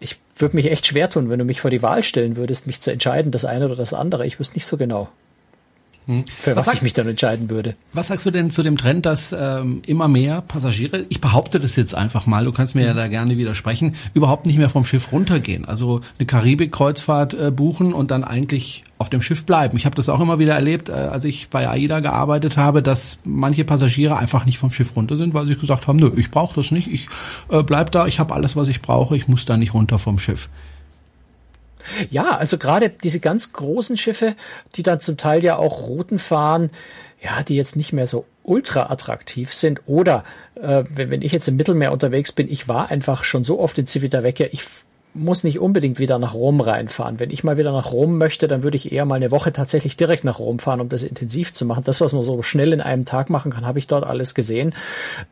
Ich 0.00 0.18
würde 0.36 0.56
mich 0.56 0.70
echt 0.70 0.86
schwer 0.86 1.08
tun, 1.10 1.30
wenn 1.30 1.38
du 1.38 1.44
mich 1.44 1.60
vor 1.60 1.70
die 1.70 1.82
Wahl 1.82 2.02
stellen 2.02 2.36
würdest, 2.36 2.66
mich 2.66 2.80
zu 2.80 2.92
entscheiden, 2.92 3.32
das 3.32 3.44
eine 3.44 3.66
oder 3.66 3.76
das 3.76 3.94
andere. 3.94 4.26
Ich 4.26 4.38
wüsste 4.38 4.54
nicht 4.54 4.66
so 4.66 4.76
genau. 4.76 5.08
Hm. 6.08 6.24
Für 6.24 6.56
was, 6.56 6.66
was 6.66 6.74
ich 6.74 6.82
mich 6.82 6.94
dann 6.94 7.06
entscheiden 7.06 7.50
würde. 7.50 7.76
Was 7.92 8.06
sagst 8.06 8.24
du 8.24 8.30
denn 8.30 8.50
zu 8.50 8.62
dem 8.62 8.78
Trend, 8.78 9.04
dass 9.04 9.36
ähm, 9.38 9.82
immer 9.86 10.08
mehr 10.08 10.40
Passagiere, 10.40 11.04
ich 11.10 11.20
behaupte 11.20 11.60
das 11.60 11.76
jetzt 11.76 11.94
einfach 11.94 12.24
mal, 12.24 12.46
du 12.46 12.52
kannst 12.52 12.74
mir 12.74 12.86
ja 12.86 12.94
da 12.94 13.08
gerne 13.08 13.36
widersprechen, 13.36 13.94
überhaupt 14.14 14.46
nicht 14.46 14.56
mehr 14.56 14.70
vom 14.70 14.86
Schiff 14.86 15.12
runtergehen. 15.12 15.66
Also 15.66 16.00
eine 16.18 16.24
Karibik-Kreuzfahrt 16.24 17.34
äh, 17.34 17.50
buchen 17.50 17.92
und 17.92 18.10
dann 18.10 18.24
eigentlich 18.24 18.84
auf 18.96 19.10
dem 19.10 19.20
Schiff 19.20 19.44
bleiben. 19.44 19.76
Ich 19.76 19.84
habe 19.84 19.94
das 19.94 20.08
auch 20.08 20.20
immer 20.20 20.38
wieder 20.38 20.54
erlebt, 20.54 20.88
äh, 20.88 20.92
als 20.92 21.26
ich 21.26 21.50
bei 21.50 21.68
AIDA 21.68 22.00
gearbeitet 22.00 22.56
habe, 22.56 22.82
dass 22.82 23.18
manche 23.24 23.66
Passagiere 23.66 24.16
einfach 24.16 24.46
nicht 24.46 24.58
vom 24.58 24.70
Schiff 24.70 24.96
runter 24.96 25.18
sind, 25.18 25.34
weil 25.34 25.46
sie 25.46 25.56
gesagt 25.56 25.88
haben, 25.88 25.98
nö, 25.98 26.10
ich 26.16 26.30
brauche 26.30 26.54
das 26.56 26.70
nicht, 26.70 26.90
ich 26.90 27.08
äh, 27.50 27.62
bleib 27.62 27.92
da, 27.92 28.06
ich 28.06 28.18
habe 28.18 28.34
alles, 28.34 28.56
was 28.56 28.68
ich 28.68 28.80
brauche, 28.80 29.14
ich 29.14 29.28
muss 29.28 29.44
da 29.44 29.58
nicht 29.58 29.74
runter 29.74 29.98
vom 29.98 30.18
Schiff. 30.18 30.48
Ja, 32.10 32.36
also 32.36 32.58
gerade 32.58 32.90
diese 32.90 33.20
ganz 33.20 33.52
großen 33.52 33.96
Schiffe, 33.96 34.34
die 34.74 34.82
dann 34.82 35.00
zum 35.00 35.16
Teil 35.16 35.44
ja 35.44 35.56
auch 35.56 35.88
Routen 35.88 36.18
fahren, 36.18 36.70
ja, 37.20 37.42
die 37.42 37.56
jetzt 37.56 37.76
nicht 37.76 37.92
mehr 37.92 38.06
so 38.06 38.24
ultra 38.44 38.90
attraktiv 38.90 39.52
sind. 39.52 39.82
Oder 39.86 40.24
äh, 40.54 40.84
wenn 40.94 41.22
ich 41.22 41.32
jetzt 41.32 41.48
im 41.48 41.56
Mittelmeer 41.56 41.92
unterwegs 41.92 42.32
bin, 42.32 42.50
ich 42.50 42.68
war 42.68 42.90
einfach 42.90 43.24
schon 43.24 43.44
so 43.44 43.58
oft 43.58 43.78
in 43.78 43.86
Civitavecchia, 43.86 44.48
ich 44.52 44.62
muss 45.14 45.42
nicht 45.42 45.58
unbedingt 45.58 45.98
wieder 45.98 46.18
nach 46.18 46.34
Rom 46.34 46.60
reinfahren. 46.60 47.18
Wenn 47.18 47.30
ich 47.30 47.42
mal 47.42 47.56
wieder 47.56 47.72
nach 47.72 47.92
Rom 47.92 48.18
möchte, 48.18 48.46
dann 48.46 48.62
würde 48.62 48.76
ich 48.76 48.92
eher 48.92 49.04
mal 49.04 49.16
eine 49.16 49.30
Woche 49.30 49.52
tatsächlich 49.52 49.96
direkt 49.96 50.24
nach 50.24 50.38
Rom 50.38 50.58
fahren, 50.58 50.80
um 50.80 50.88
das 50.88 51.02
intensiv 51.02 51.54
zu 51.54 51.64
machen. 51.64 51.82
Das, 51.84 52.00
was 52.00 52.12
man 52.12 52.22
so 52.22 52.42
schnell 52.42 52.72
in 52.72 52.80
einem 52.80 53.04
Tag 53.04 53.30
machen 53.30 53.50
kann, 53.50 53.66
habe 53.66 53.78
ich 53.78 53.86
dort 53.86 54.04
alles 54.04 54.34
gesehen. 54.34 54.74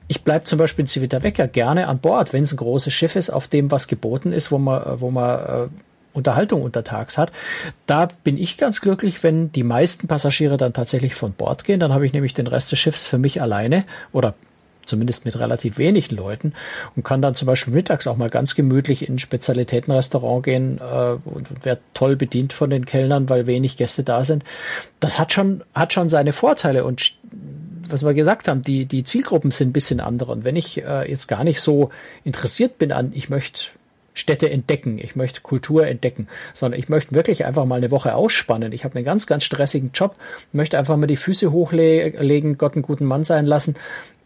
Ich 0.09 0.23
bleibe 0.23 0.45
zum 0.45 0.59
Beispiel 0.59 0.85
in 0.85 0.89
Civitavecchia 0.89 1.47
gerne 1.47 1.89
an 1.89 1.99
Bord, 1.99 2.33
wenn 2.33 2.43
es 2.43 2.53
ein 2.53 2.57
großes 2.57 2.93
Schiff 2.93 3.17
ist, 3.17 3.31
auf 3.31 3.49
dem 3.49 3.71
was 3.71 3.87
geboten 3.87 4.33
ist, 4.33 4.51
wo 4.51 4.59
man, 4.59 5.01
wo 5.01 5.11
man 5.11 5.39
äh, 5.39 5.69
Unterhaltung 6.17 6.63
untertags 6.63 7.19
hat. 7.19 7.31
Da 7.87 8.09
bin 8.25 8.39
ich 8.39 8.59
ganz 8.59 8.81
glücklich, 8.81 9.23
wenn 9.23 9.53
die 9.53 9.63
meisten 9.63 10.09
Passagiere 10.09 10.57
dann 10.57 10.73
tatsächlich 10.73 11.15
von 11.15 11.33
Bord 11.33 11.65
gehen. 11.65 11.81
Dann 11.81 11.93
habe 11.93 12.07
ich 12.07 12.13
nämlich 12.13 12.35
den 12.35 12.47
Rest 12.47 12.73
des 12.73 12.79
Schiffs 12.79 13.07
für 13.07 13.19
mich 13.19 13.41
alleine 13.41 13.85
oder 14.13 14.35
zumindest 14.87 15.25
mit 15.25 15.39
relativ 15.39 15.79
wenigen 15.79 16.17
Leuten 16.17 16.53
und 16.95 17.03
kann 17.03 17.21
dann 17.21 17.35
zum 17.35 17.47
Beispiel 17.47 17.75
mittags 17.75 18.07
auch 18.07 18.17
mal 18.17 18.31
ganz 18.31 18.55
gemütlich 18.55 19.07
in 19.07 19.17
ein 19.17 19.19
Spezialitätenrestaurant 19.19 20.45
gehen 20.45 20.79
äh, 20.79 21.17
und 21.25 21.65
werde 21.65 21.81
toll 21.93 22.17
bedient 22.17 22.53
von 22.53 22.71
den 22.71 22.87
Kellnern, 22.87 23.29
weil 23.29 23.47
wenig 23.47 23.77
Gäste 23.77 24.05
da 24.05 24.25
sind. 24.25 24.45
Das 25.01 25.19
hat 25.19 25.33
schon, 25.33 25.63
hat 25.75 25.93
schon 25.93 26.09
seine 26.09 26.33
Vorteile 26.33 26.85
und 26.85 27.17
was 27.89 28.05
wir 28.05 28.15
gesagt 28.15 28.49
haben, 28.49 28.63
die, 28.63 28.87
die 28.87 29.05
Zielgruppen 29.05 29.51
sind 29.51 29.71
ein 29.71 29.73
bisschen 29.73 30.01
andere. 30.01 30.33
Und 30.33 30.45
wenn 30.45 30.57
ich 30.57 30.83
äh, 30.83 31.09
jetzt 31.09 31.29
gar 31.29 31.45
nicht 31.45 31.61
so 31.61 31.91
interessiert 32.25 32.79
bin 32.79 32.91
an, 32.91 33.13
ich 33.15 33.29
möchte 33.29 33.61
Städte 34.17 34.51
entdecken, 34.51 34.99
ich 34.99 35.15
möchte 35.15 35.43
Kultur 35.43 35.87
entdecken, 35.87 36.27
sondern 36.55 36.81
ich 36.81 36.89
möchte 36.89 37.15
wirklich 37.15 37.45
einfach 37.45 37.67
mal 37.67 37.77
eine 37.77 37.91
Woche 37.91 38.15
ausspannen. 38.15 38.73
Ich 38.73 38.85
habe 38.85 38.97
einen 38.97 39.05
ganz, 39.05 39.27
ganz 39.27 39.45
stressigen 39.45 39.91
Job, 39.93 40.17
möchte 40.53 40.79
einfach 40.79 40.97
mal 40.97 41.07
die 41.07 41.17
Füße 41.17 41.53
hochlegen, 41.53 42.57
Gott 42.59 42.75
einen 42.75 42.83
guten 42.83 43.05
Mann 43.05 43.25
sein 43.25 43.47
lassen 43.47 43.77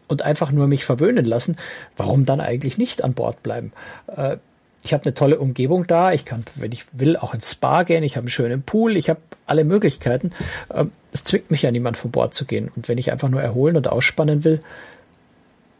und 0.07 0.21
einfach 0.21 0.51
nur 0.51 0.67
mich 0.67 0.85
verwöhnen 0.85 1.25
lassen. 1.25 1.57
Warum 1.97 2.25
dann 2.25 2.39
eigentlich 2.39 2.77
nicht 2.77 3.03
an 3.03 3.13
Bord 3.13 3.43
bleiben? 3.43 3.73
Äh, 4.07 4.37
ich 4.83 4.93
habe 4.93 5.03
eine 5.03 5.13
tolle 5.13 5.39
Umgebung 5.39 5.85
da. 5.85 6.11
Ich 6.13 6.25
kann, 6.25 6.43
wenn 6.55 6.71
ich 6.71 6.85
will, 6.93 7.17
auch 7.17 7.33
ins 7.33 7.51
Spa 7.51 7.83
gehen. 7.83 8.03
Ich 8.03 8.15
habe 8.15 8.23
einen 8.23 8.31
schönen 8.31 8.63
Pool. 8.63 8.97
Ich 8.97 9.09
habe 9.09 9.19
alle 9.45 9.63
Möglichkeiten. 9.63 10.31
Ähm, 10.73 10.91
es 11.11 11.23
zwingt 11.25 11.51
mich 11.51 11.63
ja 11.63 11.71
niemand 11.71 11.97
von 11.97 12.11
Bord 12.11 12.33
zu 12.33 12.45
gehen. 12.45 12.71
Und 12.75 12.87
wenn 12.87 12.97
ich 12.97 13.11
einfach 13.11 13.29
nur 13.29 13.41
erholen 13.41 13.77
und 13.77 13.87
ausspannen 13.87 14.43
will, 14.43 14.61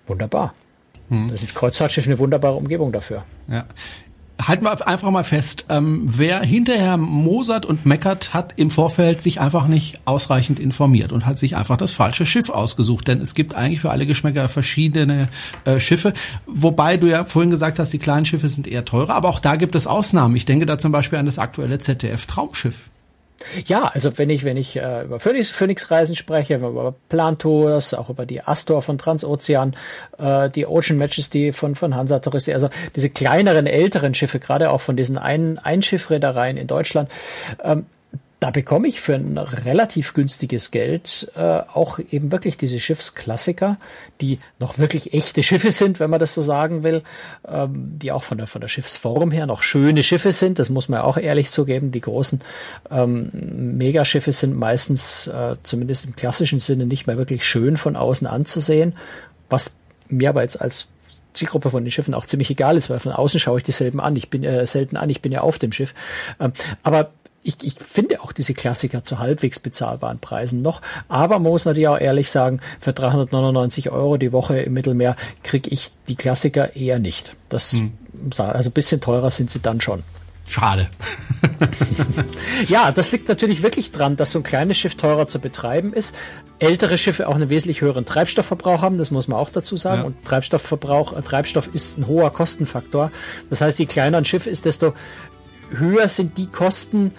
wunderbar. 0.06 0.54
Hm. 1.12 1.30
Das 1.30 1.44
ist 1.44 1.54
Kreuzfahrtschiff 1.54 2.08
eine 2.08 2.18
wunderbare 2.18 2.56
Umgebung 2.56 2.92
dafür. 2.92 3.26
Ja. 3.50 3.66
Halten 4.42 4.64
wir 4.64 4.88
einfach 4.88 5.12
mal 5.12 5.24
fest, 5.24 5.66
ähm, 5.70 6.04
wer 6.06 6.42
hinterher 6.42 6.98
mosert 6.98 7.64
und 7.64 7.86
meckert, 7.86 8.34
hat 8.34 8.54
im 8.56 8.72
Vorfeld 8.72 9.22
sich 9.22 9.40
einfach 9.40 9.68
nicht 9.68 10.00
ausreichend 10.06 10.60
informiert 10.60 11.12
und 11.12 11.28
hat 11.28 11.38
sich 11.38 11.56
einfach 11.58 11.78
das 11.78 11.92
falsche 11.92 12.26
Schiff 12.26 12.50
ausgesucht. 12.50 13.08
Denn 13.08 13.22
es 13.22 13.36
gibt 13.36 13.54
eigentlich 13.54 13.82
für 13.82 13.92
alle 13.92 14.08
Geschmäcker 14.08 14.50
verschiedene 14.50 15.28
äh, 15.66 15.80
Schiffe. 15.80 16.14
Wobei 16.48 16.98
du 16.98 17.06
ja 17.06 17.26
vorhin 17.26 17.52
gesagt 17.52 17.78
hast, 17.78 17.94
die 17.94 18.00
kleinen 18.00 18.26
Schiffe 18.26 18.48
sind 18.48 18.68
eher 18.68 18.84
teurer, 18.84 19.14
aber 19.14 19.30
auch 19.30 19.42
da 19.42 19.58
gibt 19.58 19.76
es 19.76 19.86
Ausnahmen. 19.86 20.36
Ich 20.36 20.46
denke 20.46 20.66
da 20.66 20.80
zum 20.80 20.92
Beispiel 20.92 21.20
an 21.20 21.28
das 21.28 21.38
aktuelle 21.38 21.78
ZDF 21.78 22.26
Traumschiff. 22.26 22.90
Ja, 23.66 23.92
also 23.94 24.18
wenn 24.18 24.30
ich, 24.30 24.44
wenn 24.44 24.58
ich 24.58 24.78
äh, 24.78 25.04
über 25.04 25.20
Phoenix, 25.20 25.50
Phoenix-Reisen 25.50 26.16
spreche, 26.16 26.56
über 26.56 26.94
Plantours, 27.10 27.94
auch 27.94 28.10
über 28.10 28.26
die 28.26 28.42
Astor 28.42 28.82
von 28.82 28.98
Transozean, 28.98 29.76
äh, 30.18 30.50
die 30.50 30.66
Ocean 30.66 30.98
Majesty 30.98 31.52
von, 31.52 31.76
von 31.76 31.96
Hansa 31.96 32.20
Touristik, 32.20 32.54
also 32.54 32.70
diese 32.96 33.10
kleineren, 33.10 33.68
älteren 33.68 34.14
Schiffe, 34.14 34.40
gerade 34.40 34.72
auch 34.72 34.82
von 34.82 34.98
diesen 34.98 35.18
ein 35.18 35.58
Einschiffreedereien 35.58 36.58
in 36.58 36.68
Deutschland, 36.68 37.10
ähm, 37.64 37.86
da 38.42 38.50
bekomme 38.50 38.88
ich 38.88 39.02
für 39.02 39.14
ein 39.14 39.38
relativ 39.38 40.16
günstiges 40.16 40.72
Geld 40.72 41.32
äh, 41.36 41.40
auch 41.40 42.00
eben 42.00 42.32
wirklich 42.32 42.58
diese 42.58 42.80
Schiffsklassiker, 42.80 43.78
die 44.20 44.40
noch 44.58 44.80
wirklich 44.80 45.14
echte 45.14 45.44
Schiffe 45.44 45.72
sind, 45.72 46.00
wenn 46.00 46.10
man 46.10 46.20
das 46.20 46.34
so 46.34 46.42
sagen 46.42 46.82
will, 46.82 47.04
ähm, 47.48 48.00
die 48.00 48.12
auch 48.12 48.24
von 48.24 48.40
der, 48.40 48.48
von 48.48 48.60
der 48.60 48.68
Schiffsform 48.68 49.30
her 49.30 49.46
noch 49.46 49.62
schöne 49.62 50.02
Schiffe 50.02 50.34
sind. 50.34 50.58
Das 50.58 50.72
muss 50.72 50.90
man 50.90 51.02
auch 51.02 51.18
ehrlich 51.18 51.52
zugeben. 51.52 51.92
Die 51.92 52.02
großen 52.02 52.42
ähm, 52.90 53.30
Megaschiffe 53.78 54.32
sind 54.32 54.58
meistens, 54.58 55.28
äh, 55.28 55.58
zumindest 55.62 56.06
im 56.06 56.16
klassischen 56.16 56.58
Sinne, 56.58 56.88
nicht 56.88 57.06
mehr 57.06 57.18
wirklich 57.18 57.46
schön 57.46 57.78
von 57.78 57.96
außen 57.96 58.26
anzusehen, 58.26 58.98
was 59.52 59.76
mir 60.10 60.30
aber 60.30 60.42
jetzt 60.42 60.60
als 60.60 60.88
Zielgruppe 61.34 61.70
von 61.70 61.84
den 61.84 61.92
Schiffen 61.92 62.16
auch 62.16 62.26
ziemlich 62.26 62.50
egal 62.50 62.76
ist, 62.76 62.90
weil 62.90 63.00
von 63.00 63.12
außen 63.12 63.40
schaue 63.40 63.60
ich 63.60 63.64
dieselben 63.64 64.00
an. 64.00 64.16
Ich 64.16 64.32
bin 64.32 64.44
äh, 64.44 64.66
selten 64.66 64.98
an, 64.98 65.12
ich 65.12 65.22
bin 65.22 65.32
ja 65.32 65.42
auf 65.42 65.60
dem 65.60 65.72
Schiff. 65.72 65.94
Ähm, 66.40 66.54
aber 66.82 67.12
ich, 67.44 67.56
ich 67.64 67.76
finde 67.76 68.22
auch 68.22 68.32
diese 68.32 68.54
Klassiker 68.54 69.04
zu 69.04 69.20
halbwegs 69.20 69.60
bezahlbaren 69.60 70.20
Preisen 70.20 70.62
noch. 70.62 70.82
Aber 71.08 71.40
man 71.40 71.52
muss 71.52 71.66
natürlich 71.66 71.88
auch 71.88 72.00
ehrlich 72.00 72.30
sagen, 72.30 72.60
für 72.80 72.94
399 72.94 73.90
Euro 73.90 74.18
die 74.18 74.32
Woche 74.32 74.60
im 74.60 74.74
Mittelmeer 74.74 75.16
kriege 75.44 75.70
ich 75.70 75.92
die 76.08 76.16
Klassiker 76.16 76.76
eher 76.76 77.00
nicht. 77.00 77.36
Das, 77.50 77.74
hm. 77.74 77.94
also 78.38 78.70
ein 78.70 78.74
bisschen 78.74 79.02
teurer 79.02 79.32
sind 79.32 79.50
sie 79.50 79.60
dann 79.60 79.82
schon. 79.82 80.04
Schade. 80.48 80.90
ja, 82.68 82.92
das 82.92 83.12
liegt 83.12 83.30
natürlich 83.30 83.64
wirklich 83.64 83.92
dran, 83.92 84.18
dass 84.18 84.32
so 84.32 84.40
ein 84.40 84.44
kleines 84.44 84.78
Schiff 84.78 84.96
teurer 84.96 85.28
zu 85.28 85.40
betreiben 85.40 85.94
ist. 85.94 86.16
Ältere 86.60 86.98
Schiffe 86.98 87.28
auch 87.28 87.36
einen 87.36 87.50
wesentlich 87.50 87.82
höheren 87.82 88.06
Treibstoffverbrauch 88.06 88.82
haben, 88.82 88.98
das 88.98 89.12
muss 89.12 89.28
man 89.28 89.40
auch 89.40 89.50
dazu 89.50 89.78
sagen. 89.78 90.02
Ja. 90.02 90.08
Und 90.08 90.26
Treibstoffverbrauch, 90.26 91.20
Treibstoff 91.22 91.74
ist 91.74 91.98
ein 91.98 92.08
hoher 92.08 92.32
Kostenfaktor. 92.32 93.12
Das 93.50 93.62
heißt, 93.62 93.80
je 93.80 93.86
kleiner 93.86 94.18
ein 94.18 94.26
Schiff 94.26 94.46
ist, 94.46 94.66
desto 94.66 94.94
höher 95.78 96.08
sind 96.08 96.38
die 96.38 96.48
Kosten 96.48 97.12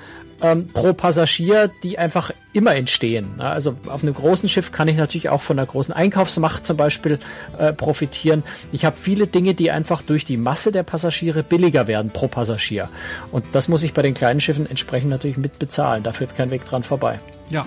ähm, 0.42 0.66
pro 0.66 0.92
Passagier, 0.92 1.70
die 1.82 1.98
einfach 1.98 2.32
immer 2.52 2.74
entstehen. 2.74 3.40
Also 3.40 3.76
auf 3.86 4.02
einem 4.02 4.14
großen 4.14 4.48
Schiff 4.48 4.72
kann 4.72 4.88
ich 4.88 4.96
natürlich 4.96 5.28
auch 5.28 5.40
von 5.40 5.56
der 5.56 5.66
großen 5.66 5.94
Einkaufsmacht 5.94 6.66
zum 6.66 6.76
Beispiel 6.76 7.18
äh, 7.58 7.72
profitieren. 7.72 8.42
Ich 8.72 8.84
habe 8.84 8.96
viele 8.98 9.26
Dinge, 9.26 9.54
die 9.54 9.70
einfach 9.70 10.02
durch 10.02 10.24
die 10.24 10.36
Masse 10.36 10.72
der 10.72 10.82
Passagiere 10.82 11.42
billiger 11.42 11.86
werden 11.86 12.10
pro 12.10 12.28
Passagier. 12.28 12.88
Und 13.30 13.44
das 13.52 13.68
muss 13.68 13.82
ich 13.82 13.94
bei 13.94 14.02
den 14.02 14.14
kleinen 14.14 14.40
Schiffen 14.40 14.68
entsprechend 14.68 15.10
natürlich 15.10 15.36
mit 15.36 15.58
bezahlen. 15.58 16.02
Da 16.02 16.12
führt 16.12 16.36
kein 16.36 16.50
Weg 16.50 16.64
dran 16.64 16.82
vorbei. 16.82 17.20
Ja. 17.48 17.66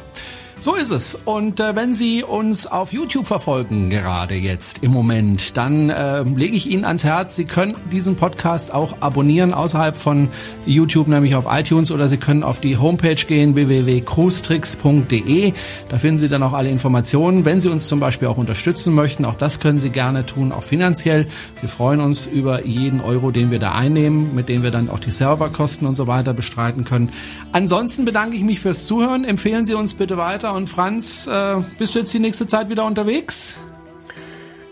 So 0.57 0.73
ist 0.73 0.91
es. 0.91 1.19
Und 1.25 1.59
äh, 1.59 1.75
wenn 1.75 1.93
Sie 1.93 2.23
uns 2.23 2.65
auf 2.65 2.93
YouTube 2.93 3.27
verfolgen, 3.27 3.89
gerade 3.89 4.35
jetzt 4.35 4.83
im 4.83 4.91
Moment, 4.91 5.57
dann 5.57 5.89
äh, 5.89 6.23
lege 6.23 6.55
ich 6.55 6.67
Ihnen 6.71 6.85
ans 6.85 7.03
Herz, 7.03 7.35
Sie 7.35 7.43
können 7.43 7.75
diesen 7.91 8.15
Podcast 8.15 8.73
auch 8.73 9.01
abonnieren 9.01 9.53
außerhalb 9.53 9.97
von 9.97 10.29
YouTube, 10.65 11.09
nämlich 11.09 11.35
auf 11.35 11.45
iTunes 11.49 11.91
oder 11.91 12.07
Sie 12.07 12.15
können 12.15 12.41
auf 12.41 12.61
die 12.61 12.77
Homepage 12.77 13.15
gehen, 13.15 13.55
www.cruestricks.de. 13.55 15.51
Da 15.89 15.97
finden 15.97 16.19
Sie 16.19 16.29
dann 16.29 16.41
auch 16.41 16.53
alle 16.53 16.69
Informationen. 16.69 17.43
Wenn 17.43 17.59
Sie 17.59 17.67
uns 17.69 17.89
zum 17.89 17.99
Beispiel 17.99 18.29
auch 18.29 18.37
unterstützen 18.37 18.93
möchten, 18.93 19.25
auch 19.25 19.35
das 19.35 19.59
können 19.59 19.81
Sie 19.81 19.89
gerne 19.89 20.25
tun, 20.25 20.53
auch 20.53 20.63
finanziell. 20.63 21.27
Wir 21.59 21.67
freuen 21.67 21.99
uns 21.99 22.27
über 22.27 22.65
jeden 22.65 23.01
Euro, 23.01 23.31
den 23.31 23.51
wir 23.51 23.59
da 23.59 23.73
einnehmen, 23.73 24.33
mit 24.33 24.47
dem 24.47 24.63
wir 24.63 24.71
dann 24.71 24.89
auch 24.89 24.99
die 24.99 25.11
Serverkosten 25.11 25.85
und 25.85 25.97
so 25.97 26.07
weiter 26.07 26.33
bestreiten 26.33 26.85
können. 26.85 27.11
Ansonsten 27.51 28.05
bedanke 28.05 28.37
ich 28.37 28.43
mich 28.43 28.61
fürs 28.61 28.85
Zuhören. 28.87 29.25
Empfehlen 29.25 29.65
Sie 29.65 29.73
uns 29.73 29.95
bitte 29.95 30.15
weiter 30.17 30.44
weiter. 30.45 30.53
Und 30.53 30.67
Franz, 30.67 31.27
äh, 31.27 31.55
bist 31.77 31.95
du 31.95 31.99
jetzt 31.99 32.13
die 32.13 32.19
nächste 32.19 32.47
Zeit 32.47 32.69
wieder 32.69 32.86
unterwegs? 32.86 33.55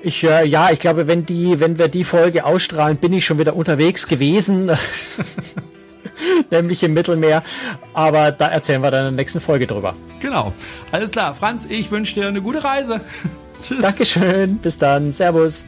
Ich, 0.01 0.23
äh, 0.23 0.45
ja, 0.45 0.69
ich 0.71 0.79
glaube, 0.79 1.07
wenn 1.07 1.25
die, 1.25 1.59
wenn 1.59 1.77
wir 1.77 1.87
die 1.87 2.03
Folge 2.03 2.45
ausstrahlen, 2.45 2.97
bin 2.97 3.13
ich 3.13 3.25
schon 3.25 3.39
wieder 3.39 3.55
unterwegs 3.55 4.07
gewesen. 4.07 4.69
nämlich 6.51 6.83
im 6.83 6.93
Mittelmeer. 6.93 7.43
Aber 7.93 8.31
da 8.31 8.47
erzählen 8.47 8.81
wir 8.81 8.91
dann 8.91 9.07
in 9.07 9.15
der 9.15 9.23
nächsten 9.23 9.39
Folge 9.39 9.65
drüber. 9.65 9.95
Genau. 10.19 10.53
Alles 10.91 11.11
klar. 11.11 11.33
Franz, 11.33 11.67
ich 11.69 11.89
wünsche 11.89 12.15
dir 12.15 12.27
eine 12.27 12.41
gute 12.41 12.63
Reise. 12.63 13.01
Tschüss. 13.63 13.81
Dankeschön. 13.81 14.57
Bis 14.57 14.77
dann. 14.77 15.13
Servus. 15.13 15.65